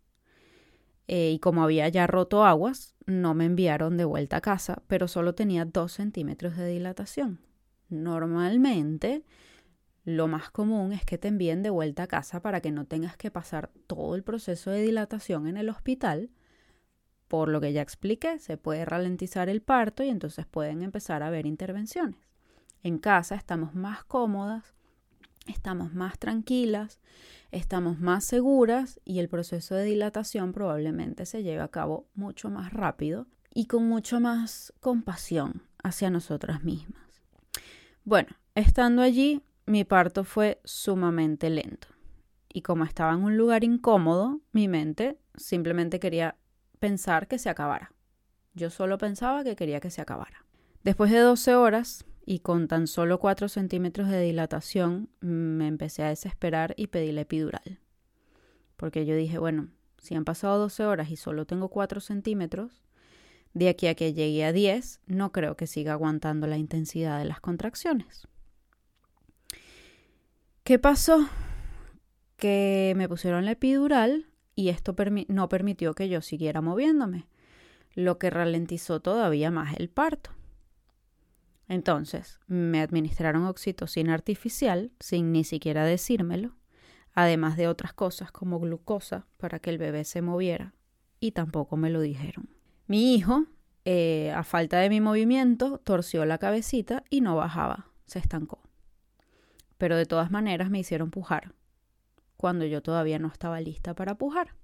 Eh, 1.06 1.30
y 1.32 1.38
como 1.38 1.62
había 1.62 1.88
ya 1.88 2.06
roto 2.06 2.44
aguas, 2.44 2.94
no 3.06 3.34
me 3.34 3.46
enviaron 3.46 3.96
de 3.96 4.04
vuelta 4.04 4.38
a 4.38 4.40
casa, 4.40 4.82
pero 4.88 5.08
solo 5.08 5.34
tenía 5.34 5.64
dos 5.64 5.92
centímetros 5.92 6.56
de 6.56 6.68
dilatación. 6.68 7.40
Normalmente, 7.88 9.24
lo 10.04 10.26
más 10.26 10.50
común 10.50 10.92
es 10.92 11.04
que 11.04 11.18
te 11.18 11.28
envíen 11.28 11.62
de 11.62 11.70
vuelta 11.70 12.04
a 12.04 12.06
casa 12.06 12.42
para 12.42 12.60
que 12.60 12.72
no 12.72 12.84
tengas 12.84 13.16
que 13.16 13.30
pasar 13.30 13.70
todo 13.86 14.14
el 14.14 14.22
proceso 14.22 14.70
de 14.70 14.82
dilatación 14.82 15.46
en 15.46 15.56
el 15.56 15.68
hospital. 15.68 16.30
Por 17.28 17.48
lo 17.48 17.60
que 17.60 17.72
ya 17.72 17.82
expliqué, 17.82 18.38
se 18.38 18.56
puede 18.56 18.84
ralentizar 18.84 19.48
el 19.48 19.62
parto 19.62 20.02
y 20.02 20.08
entonces 20.08 20.46
pueden 20.46 20.82
empezar 20.82 21.22
a 21.22 21.28
haber 21.28 21.46
intervenciones. 21.46 22.18
En 22.82 22.98
casa 22.98 23.34
estamos 23.34 23.74
más 23.74 24.04
cómodas, 24.04 24.74
estamos 25.48 25.94
más 25.94 26.18
tranquilas, 26.18 27.00
estamos 27.50 27.98
más 27.98 28.24
seguras 28.24 29.00
y 29.04 29.18
el 29.18 29.28
proceso 29.28 29.74
de 29.74 29.84
dilatación 29.84 30.52
probablemente 30.52 31.26
se 31.26 31.42
lleve 31.42 31.62
a 31.62 31.68
cabo 31.68 32.06
mucho 32.14 32.50
más 32.50 32.72
rápido 32.72 33.26
y 33.52 33.66
con 33.66 33.88
mucho 33.88 34.20
más 34.20 34.72
compasión 34.80 35.62
hacia 35.82 36.10
nosotras 36.10 36.62
mismas. 36.62 37.02
Bueno, 38.04 38.28
estando 38.54 39.02
allí, 39.02 39.42
mi 39.66 39.84
parto 39.84 40.24
fue 40.24 40.60
sumamente 40.64 41.50
lento. 41.50 41.88
Y 42.48 42.62
como 42.62 42.84
estaba 42.84 43.12
en 43.12 43.22
un 43.22 43.36
lugar 43.36 43.64
incómodo, 43.64 44.40
mi 44.52 44.68
mente 44.68 45.18
simplemente 45.36 46.00
quería 46.00 46.36
pensar 46.78 47.28
que 47.28 47.38
se 47.38 47.50
acabara. 47.50 47.92
Yo 48.54 48.70
solo 48.70 48.98
pensaba 48.98 49.44
que 49.44 49.56
quería 49.56 49.80
que 49.80 49.90
se 49.90 50.00
acabara. 50.00 50.44
Después 50.82 51.10
de 51.10 51.18
12 51.18 51.54
horas, 51.54 52.06
y 52.30 52.40
con 52.40 52.68
tan 52.68 52.88
solo 52.88 53.18
4 53.18 53.48
centímetros 53.48 54.10
de 54.10 54.20
dilatación 54.20 55.08
me 55.20 55.66
empecé 55.66 56.02
a 56.02 56.10
desesperar 56.10 56.74
y 56.76 56.88
pedí 56.88 57.10
la 57.10 57.22
epidural. 57.22 57.80
Porque 58.76 59.06
yo 59.06 59.16
dije, 59.16 59.38
bueno, 59.38 59.68
si 59.96 60.14
han 60.14 60.26
pasado 60.26 60.58
12 60.58 60.84
horas 60.84 61.10
y 61.10 61.16
solo 61.16 61.46
tengo 61.46 61.70
4 61.70 62.00
centímetros, 62.02 62.84
de 63.54 63.70
aquí 63.70 63.86
a 63.86 63.94
que 63.94 64.12
llegue 64.12 64.44
a 64.44 64.52
10, 64.52 65.00
no 65.06 65.32
creo 65.32 65.56
que 65.56 65.66
siga 65.66 65.94
aguantando 65.94 66.46
la 66.46 66.58
intensidad 66.58 67.18
de 67.18 67.24
las 67.24 67.40
contracciones. 67.40 68.28
¿Qué 70.64 70.78
pasó? 70.78 71.30
Que 72.36 72.92
me 72.94 73.08
pusieron 73.08 73.46
la 73.46 73.52
epidural 73.52 74.26
y 74.54 74.68
esto 74.68 74.94
no 75.28 75.48
permitió 75.48 75.94
que 75.94 76.10
yo 76.10 76.20
siguiera 76.20 76.60
moviéndome, 76.60 77.26
lo 77.94 78.18
que 78.18 78.28
ralentizó 78.28 79.00
todavía 79.00 79.50
más 79.50 79.74
el 79.78 79.88
parto. 79.88 80.37
Entonces, 81.68 82.40
me 82.46 82.80
administraron 82.80 83.44
oxitocina 83.44 84.14
artificial 84.14 84.90
sin 84.98 85.32
ni 85.32 85.44
siquiera 85.44 85.84
decírmelo, 85.84 86.56
además 87.14 87.56
de 87.56 87.68
otras 87.68 87.92
cosas 87.92 88.32
como 88.32 88.58
glucosa 88.58 89.26
para 89.36 89.58
que 89.58 89.70
el 89.70 89.78
bebé 89.78 90.04
se 90.04 90.22
moviera, 90.22 90.74
y 91.20 91.32
tampoco 91.32 91.76
me 91.76 91.90
lo 91.90 92.00
dijeron. 92.00 92.48
Mi 92.86 93.14
hijo, 93.14 93.44
eh, 93.84 94.32
a 94.34 94.44
falta 94.44 94.78
de 94.78 94.88
mi 94.88 95.02
movimiento, 95.02 95.78
torció 95.78 96.24
la 96.24 96.38
cabecita 96.38 97.04
y 97.10 97.20
no 97.20 97.36
bajaba, 97.36 97.90
se 98.06 98.18
estancó. 98.18 98.62
Pero 99.76 99.96
de 99.96 100.06
todas 100.06 100.30
maneras 100.30 100.70
me 100.70 100.78
hicieron 100.78 101.10
pujar, 101.10 101.54
cuando 102.38 102.64
yo 102.64 102.82
todavía 102.82 103.18
no 103.18 103.28
estaba 103.28 103.60
lista 103.60 103.94
para 103.94 104.16
pujar. 104.16 104.54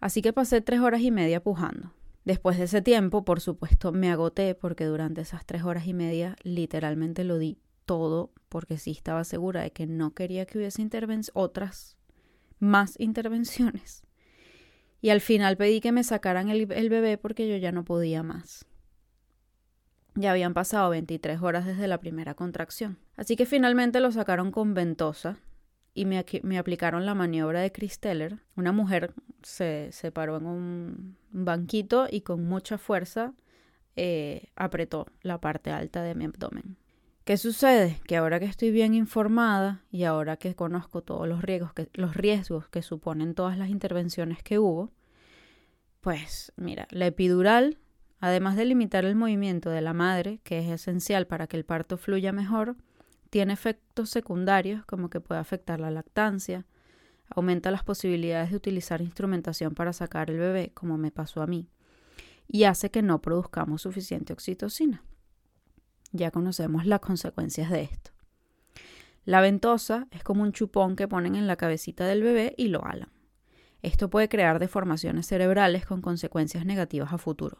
Así 0.00 0.20
que 0.20 0.34
pasé 0.34 0.60
tres 0.60 0.80
horas 0.80 1.00
y 1.00 1.10
media 1.10 1.42
pujando. 1.42 1.92
Después 2.28 2.58
de 2.58 2.64
ese 2.64 2.82
tiempo, 2.82 3.24
por 3.24 3.40
supuesto, 3.40 3.90
me 3.90 4.10
agoté 4.10 4.54
porque 4.54 4.84
durante 4.84 5.22
esas 5.22 5.46
tres 5.46 5.62
horas 5.62 5.86
y 5.86 5.94
media 5.94 6.36
literalmente 6.42 7.24
lo 7.24 7.38
di 7.38 7.56
todo 7.86 8.34
porque 8.50 8.76
sí 8.76 8.90
estaba 8.90 9.24
segura 9.24 9.62
de 9.62 9.70
que 9.70 9.86
no 9.86 10.12
quería 10.12 10.44
que 10.44 10.58
hubiese 10.58 10.86
otras 11.32 11.96
más 12.58 13.00
intervenciones. 13.00 14.02
Y 15.00 15.08
al 15.08 15.22
final 15.22 15.56
pedí 15.56 15.80
que 15.80 15.90
me 15.90 16.04
sacaran 16.04 16.50
el, 16.50 16.70
el, 16.70 16.90
bebé 16.90 17.16
porque 17.16 17.48
yo 17.48 17.56
ya 17.56 17.72
no 17.72 17.86
podía 17.86 18.22
más. 18.22 18.66
Ya 20.14 20.32
habían 20.32 20.52
pasado 20.52 20.90
23 20.90 21.40
horas 21.40 21.64
desde 21.64 21.88
la 21.88 21.98
primera 21.98 22.34
contracción. 22.34 22.98
Así 23.16 23.36
que 23.36 23.46
finalmente 23.46 24.00
lo 24.00 24.12
sacaron 24.12 24.50
con 24.50 24.74
ventosa 24.74 25.38
y 25.94 26.04
me, 26.04 26.24
me 26.42 26.58
aplicaron 26.58 27.06
la 27.06 27.14
maniobra 27.14 27.60
de 27.60 27.72
Christeller. 27.72 28.38
Una 28.56 28.72
mujer 28.72 29.14
se, 29.42 29.90
se 29.92 30.12
paró 30.12 30.36
en 30.36 30.46
un 30.46 31.16
banquito 31.30 32.06
y 32.10 32.20
con 32.20 32.44
mucha 32.44 32.78
fuerza 32.78 33.34
eh, 33.96 34.50
apretó 34.54 35.06
la 35.22 35.40
parte 35.40 35.70
alta 35.70 36.02
de 36.02 36.14
mi 36.14 36.24
abdomen. 36.24 36.76
¿Qué 37.24 37.36
sucede? 37.36 38.00
Que 38.06 38.16
ahora 38.16 38.38
que 38.38 38.46
estoy 38.46 38.70
bien 38.70 38.94
informada 38.94 39.82
y 39.90 40.04
ahora 40.04 40.36
que 40.36 40.54
conozco 40.54 41.02
todos 41.02 41.28
los 41.28 41.42
riesgos 41.42 41.74
que, 41.74 41.88
los 41.92 42.14
riesgos 42.16 42.68
que 42.68 42.80
suponen 42.80 43.34
todas 43.34 43.58
las 43.58 43.68
intervenciones 43.68 44.42
que 44.42 44.58
hubo, 44.58 44.92
pues 46.00 46.52
mira, 46.56 46.86
la 46.90 47.06
epidural, 47.06 47.78
además 48.20 48.56
de 48.56 48.64
limitar 48.64 49.04
el 49.04 49.16
movimiento 49.16 49.68
de 49.68 49.82
la 49.82 49.92
madre, 49.92 50.40
que 50.42 50.60
es 50.60 50.68
esencial 50.68 51.26
para 51.26 51.48
que 51.48 51.56
el 51.56 51.64
parto 51.64 51.98
fluya 51.98 52.32
mejor, 52.32 52.76
tiene 53.30 53.52
efectos 53.52 54.10
secundarios 54.10 54.84
como 54.84 55.10
que 55.10 55.20
puede 55.20 55.40
afectar 55.40 55.80
la 55.80 55.90
lactancia, 55.90 56.66
aumenta 57.28 57.70
las 57.70 57.84
posibilidades 57.84 58.50
de 58.50 58.56
utilizar 58.56 59.00
instrumentación 59.00 59.74
para 59.74 59.92
sacar 59.92 60.30
el 60.30 60.38
bebé, 60.38 60.72
como 60.74 60.96
me 60.96 61.10
pasó 61.10 61.42
a 61.42 61.46
mí, 61.46 61.68
y 62.46 62.64
hace 62.64 62.90
que 62.90 63.02
no 63.02 63.20
produzcamos 63.20 63.82
suficiente 63.82 64.32
oxitocina. 64.32 65.02
Ya 66.12 66.30
conocemos 66.30 66.86
las 66.86 67.00
consecuencias 67.00 67.70
de 67.70 67.82
esto. 67.82 68.12
La 69.24 69.42
ventosa 69.42 70.08
es 70.10 70.24
como 70.24 70.42
un 70.42 70.52
chupón 70.52 70.96
que 70.96 71.06
ponen 71.06 71.34
en 71.34 71.46
la 71.46 71.56
cabecita 71.56 72.06
del 72.06 72.22
bebé 72.22 72.54
y 72.56 72.68
lo 72.68 72.84
alan. 72.86 73.10
Esto 73.82 74.08
puede 74.08 74.30
crear 74.30 74.58
deformaciones 74.58 75.26
cerebrales 75.26 75.84
con 75.84 76.00
consecuencias 76.00 76.64
negativas 76.64 77.12
a 77.12 77.18
futuro. 77.18 77.58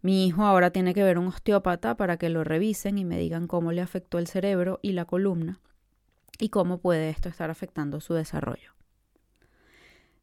Mi 0.00 0.26
hijo 0.26 0.44
ahora 0.44 0.70
tiene 0.70 0.94
que 0.94 1.02
ver 1.02 1.18
un 1.18 1.26
osteópata 1.26 1.96
para 1.96 2.16
que 2.16 2.28
lo 2.28 2.44
revisen 2.44 2.98
y 2.98 3.04
me 3.04 3.18
digan 3.18 3.48
cómo 3.48 3.72
le 3.72 3.80
afectó 3.80 4.18
el 4.18 4.28
cerebro 4.28 4.78
y 4.80 4.92
la 4.92 5.04
columna 5.04 5.60
y 6.38 6.50
cómo 6.50 6.78
puede 6.78 7.10
esto 7.10 7.28
estar 7.28 7.50
afectando 7.50 8.00
su 8.00 8.14
desarrollo. 8.14 8.72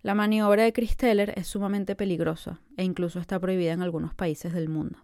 La 0.02 0.16
maniobra 0.16 0.64
de 0.64 0.72
Christeller 0.72 1.34
es 1.36 1.48
sumamente 1.48 1.96
peligrosa 1.96 2.62
e 2.78 2.84
incluso 2.84 3.20
está 3.20 3.40
prohibida 3.40 3.74
en 3.74 3.82
algunos 3.82 4.14
países 4.14 4.54
del 4.54 4.70
mundo. 4.70 5.00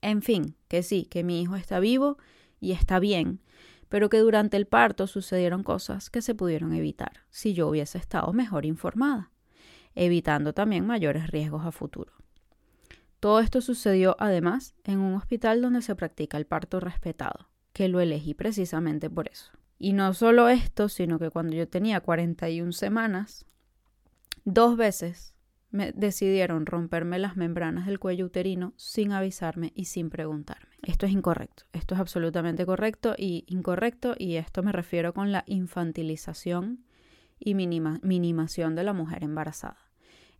En 0.00 0.22
fin, 0.22 0.54
que 0.68 0.82
sí, 0.82 1.04
que 1.04 1.24
mi 1.24 1.42
hijo 1.42 1.56
está 1.56 1.80
vivo 1.80 2.18
y 2.60 2.72
está 2.72 2.98
bien, 2.98 3.40
pero 3.88 4.08
que 4.08 4.18
durante 4.18 4.56
el 4.56 4.66
parto 4.66 5.06
sucedieron 5.06 5.64
cosas 5.64 6.08
que 6.08 6.22
se 6.22 6.34
pudieron 6.34 6.72
evitar 6.72 7.24
si 7.30 7.52
yo 7.52 7.68
hubiese 7.68 7.98
estado 7.98 8.32
mejor 8.32 8.64
informada, 8.64 9.32
evitando 9.94 10.54
también 10.54 10.86
mayores 10.86 11.26
riesgos 11.26 11.66
a 11.66 11.72
futuro. 11.72 12.12
Todo 13.20 13.40
esto 13.40 13.60
sucedió 13.60 14.16
además 14.18 14.74
en 14.84 15.00
un 15.00 15.14
hospital 15.14 15.60
donde 15.60 15.82
se 15.82 15.96
practica 15.96 16.38
el 16.38 16.46
parto 16.46 16.78
respetado, 16.78 17.48
que 17.72 17.88
lo 17.88 18.00
elegí 18.00 18.34
precisamente 18.34 19.10
por 19.10 19.28
eso. 19.28 19.50
Y 19.78 19.92
no 19.92 20.14
solo 20.14 20.48
esto, 20.48 20.88
sino 20.88 21.18
que 21.18 21.30
cuando 21.30 21.56
yo 21.56 21.68
tenía 21.68 22.00
41 22.00 22.72
semanas, 22.72 23.46
dos 24.44 24.76
veces 24.76 25.34
me 25.70 25.92
decidieron 25.92 26.66
romperme 26.66 27.18
las 27.18 27.36
membranas 27.36 27.86
del 27.86 27.98
cuello 27.98 28.26
uterino 28.26 28.72
sin 28.76 29.12
avisarme 29.12 29.72
y 29.74 29.86
sin 29.86 30.10
preguntarme. 30.10 30.76
Esto 30.82 31.06
es 31.06 31.12
incorrecto, 31.12 31.64
esto 31.72 31.94
es 31.94 32.00
absolutamente 32.00 32.64
correcto 32.64 33.14
y 33.18 33.44
incorrecto 33.48 34.14
y 34.16 34.36
esto 34.36 34.62
me 34.62 34.72
refiero 34.72 35.12
con 35.12 35.32
la 35.32 35.44
infantilización 35.46 36.84
y 37.38 37.54
minimación 37.54 38.74
de 38.74 38.84
la 38.84 38.92
mujer 38.92 39.24
embarazada. 39.24 39.78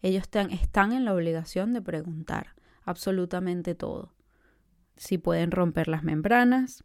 Ellos 0.01 0.25
están 0.51 0.93
en 0.93 1.05
la 1.05 1.15
obligación 1.15 1.73
de 1.73 1.83
preguntar, 1.83 2.55
absolutamente 2.89 3.75
todo. 3.75 4.15
Si 4.97 5.19
pueden 5.19 5.51
romper 5.51 5.89
las 5.89 6.03
membranas, 6.03 6.83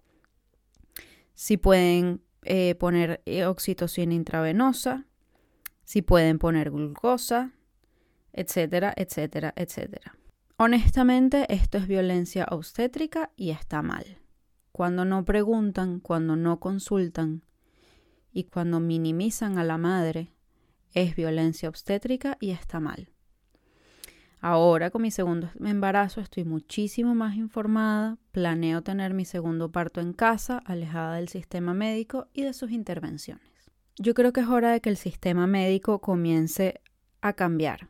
si 1.33 1.57
pueden 1.57 2.21
eh, 2.43 2.75
poner 2.75 3.21
eh, 3.25 3.45
oxitocina 3.45 4.13
intravenosa, 4.13 5.05
si 5.83 6.01
pueden 6.01 6.39
poner 6.39 6.71
glucosa, 6.71 7.51
etcétera, 8.31 8.93
etcétera, 8.95 9.53
etcétera. 9.55 10.17
Honestamente, 10.57 11.51
esto 11.53 11.77
es 11.77 11.87
violencia 11.87 12.47
obstétrica 12.51 13.31
y 13.35 13.49
está 13.49 13.81
mal. 13.81 14.19
Cuando 14.71 15.05
no 15.05 15.25
preguntan, 15.25 15.99
cuando 15.99 16.35
no 16.35 16.59
consultan, 16.59 17.43
y 18.33 18.45
cuando 18.45 18.79
minimizan 18.79 19.57
a 19.59 19.63
la 19.63 19.77
madre 19.77 20.33
es 20.91 21.15
violencia 21.15 21.69
obstétrica 21.69 22.37
y 22.39 22.49
está 22.49 22.79
mal. 22.79 23.12
Ahora 24.45 24.89
con 24.89 25.03
mi 25.03 25.09
segundo 25.09 25.49
embarazo 25.63 26.19
estoy 26.19 26.43
muchísimo 26.43 27.15
más 27.15 27.37
informada, 27.37 28.17
planeo 28.33 28.81
tener 28.81 29.13
mi 29.13 29.23
segundo 29.23 29.71
parto 29.71 30.01
en 30.01 30.11
casa, 30.11 30.57
alejada 30.65 31.15
del 31.15 31.29
sistema 31.29 31.73
médico 31.73 32.27
y 32.33 32.43
de 32.43 32.51
sus 32.51 32.71
intervenciones. 32.71 33.47
Yo 33.97 34.13
creo 34.13 34.33
que 34.33 34.41
es 34.41 34.49
hora 34.49 34.73
de 34.73 34.81
que 34.81 34.89
el 34.89 34.97
sistema 34.97 35.47
médico 35.47 36.01
comience 36.01 36.81
a 37.21 37.31
cambiar. 37.31 37.87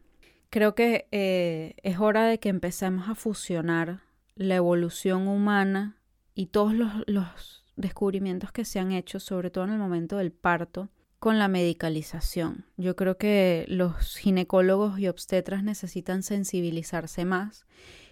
Creo 0.52 0.76
que 0.76 1.08
eh, 1.12 1.74
es 1.82 2.00
hora 2.00 2.26
de 2.26 2.38
que 2.40 2.50
empecemos 2.50 3.10
a 3.10 3.16
fusionar 3.16 4.02
la 4.36 4.54
evolución 4.54 5.28
humana 5.28 5.98
y 6.36 6.46
todos 6.46 6.76
los 7.08 7.66
descubrimientos 7.78 8.52
que 8.52 8.64
se 8.64 8.78
han 8.78 8.92
hecho, 8.92 9.20
sobre 9.20 9.50
todo 9.50 9.64
en 9.64 9.72
el 9.72 9.80
momento 9.80 10.18
del 10.18 10.32
parto, 10.32 10.90
con 11.24 11.40
la 11.40 11.48
medicalización. 11.48 12.66
Yo 12.76 12.98
creo 12.98 13.18
que 13.18 13.64
los 13.70 14.18
ginecólogos 14.18 15.00
y 15.00 15.08
obstetras 15.08 15.64
necesitan 15.64 16.22
sensibilizarse 16.22 17.24
más 17.24 17.66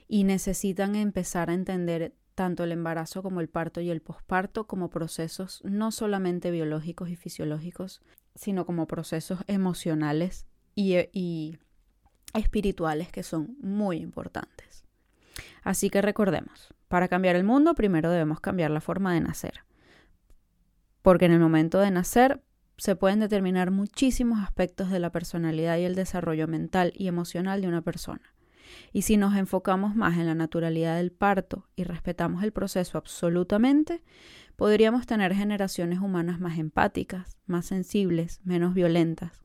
y 0.08 0.24
necesitan 0.24 0.96
empezar 0.96 1.50
a 1.50 1.54
entender 1.54 2.16
tanto 2.36 2.64
el 2.64 2.72
embarazo 2.72 3.22
como 3.22 3.42
el 3.42 3.50
parto 3.50 3.82
y 3.82 3.90
el 3.90 4.02
posparto 4.02 4.66
como 4.66 4.90
procesos 4.90 5.62
no 5.66 5.92
solamente 5.92 6.52
biológicos 6.52 7.10
y 7.10 7.18
fisiológicos, 7.18 8.02
sino 8.36 8.66
como 8.66 8.88
procesos 8.88 9.40
emocionales 9.48 10.46
y, 10.74 10.96
y 11.12 11.58
espirituales 12.34 13.12
que 13.12 13.24
son 13.24 13.58
muy 13.60 13.98
importantes. 13.98 14.86
Así 15.64 15.90
que 15.90 16.02
recordemos, 16.02 16.74
para 16.88 17.10
cambiar 17.10 17.36
el 17.36 17.44
mundo 17.44 17.76
primero 17.76 18.10
debemos 18.10 18.40
cambiar 18.40 18.72
la 18.72 18.80
forma 18.80 19.14
de 19.14 19.20
nacer. 19.20 19.66
Porque 21.02 21.26
en 21.26 21.34
el 21.34 21.42
momento 21.42 21.82
de 21.82 21.92
nacer 21.92 22.42
se 22.82 22.96
pueden 22.96 23.20
determinar 23.20 23.70
muchísimos 23.70 24.40
aspectos 24.40 24.90
de 24.90 24.98
la 24.98 25.12
personalidad 25.12 25.78
y 25.78 25.84
el 25.84 25.94
desarrollo 25.94 26.48
mental 26.48 26.94
y 26.96 27.08
emocional 27.08 27.62
de 27.62 27.68
una 27.68 27.84
persona. 27.84 28.34
Y 28.92 29.04
si 29.04 29.18
nos 29.18 29.36
enfocamos 29.36 29.96
más 29.96 30.18
en 30.18 30.26
la 30.26 30.34
naturalidad 30.34 30.98
del 30.98 31.12
parto 31.12 31.68
y 31.76 31.84
respetamos 31.84 32.44
el 32.44 32.52
proceso 32.52 32.98
absolutamente, 32.98 34.02
podríamos 34.56 35.06
tener 35.06 35.36
generaciones 35.36 36.00
humanas 36.00 36.40
más 36.40 36.58
empáticas, 36.58 37.38
más 37.46 37.68
sensibles, 37.68 38.42
menos 38.46 38.74
violentas, 38.74 39.44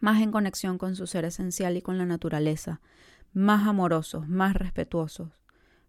más 0.00 0.20
en 0.20 0.30
conexión 0.30 0.76
con 0.76 0.94
su 0.94 1.06
ser 1.06 1.24
esencial 1.24 1.78
y 1.78 1.80
con 1.80 1.96
la 1.96 2.04
naturaleza, 2.04 2.82
más 3.32 3.66
amorosos, 3.66 4.28
más 4.28 4.54
respetuosos, 4.54 5.30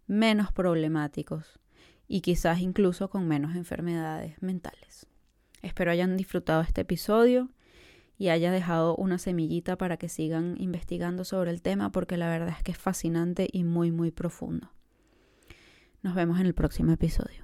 menos 0.06 0.50
problemáticos 0.50 1.60
y 2.08 2.22
quizás 2.22 2.60
incluso 2.60 3.10
con 3.10 3.28
menos 3.28 3.54
enfermedades 3.54 4.40
mentales. 4.40 5.06
Espero 5.64 5.90
hayan 5.90 6.16
disfrutado 6.16 6.60
este 6.60 6.82
episodio 6.82 7.50
y 8.18 8.28
haya 8.28 8.52
dejado 8.52 8.94
una 8.96 9.18
semillita 9.18 9.76
para 9.76 9.96
que 9.96 10.08
sigan 10.08 10.56
investigando 10.58 11.24
sobre 11.24 11.50
el 11.50 11.62
tema 11.62 11.90
porque 11.90 12.16
la 12.16 12.28
verdad 12.28 12.50
es 12.50 12.62
que 12.62 12.72
es 12.72 12.78
fascinante 12.78 13.48
y 13.50 13.64
muy 13.64 13.90
muy 13.90 14.10
profundo. 14.10 14.70
Nos 16.02 16.14
vemos 16.14 16.38
en 16.38 16.46
el 16.46 16.54
próximo 16.54 16.92
episodio. 16.92 17.43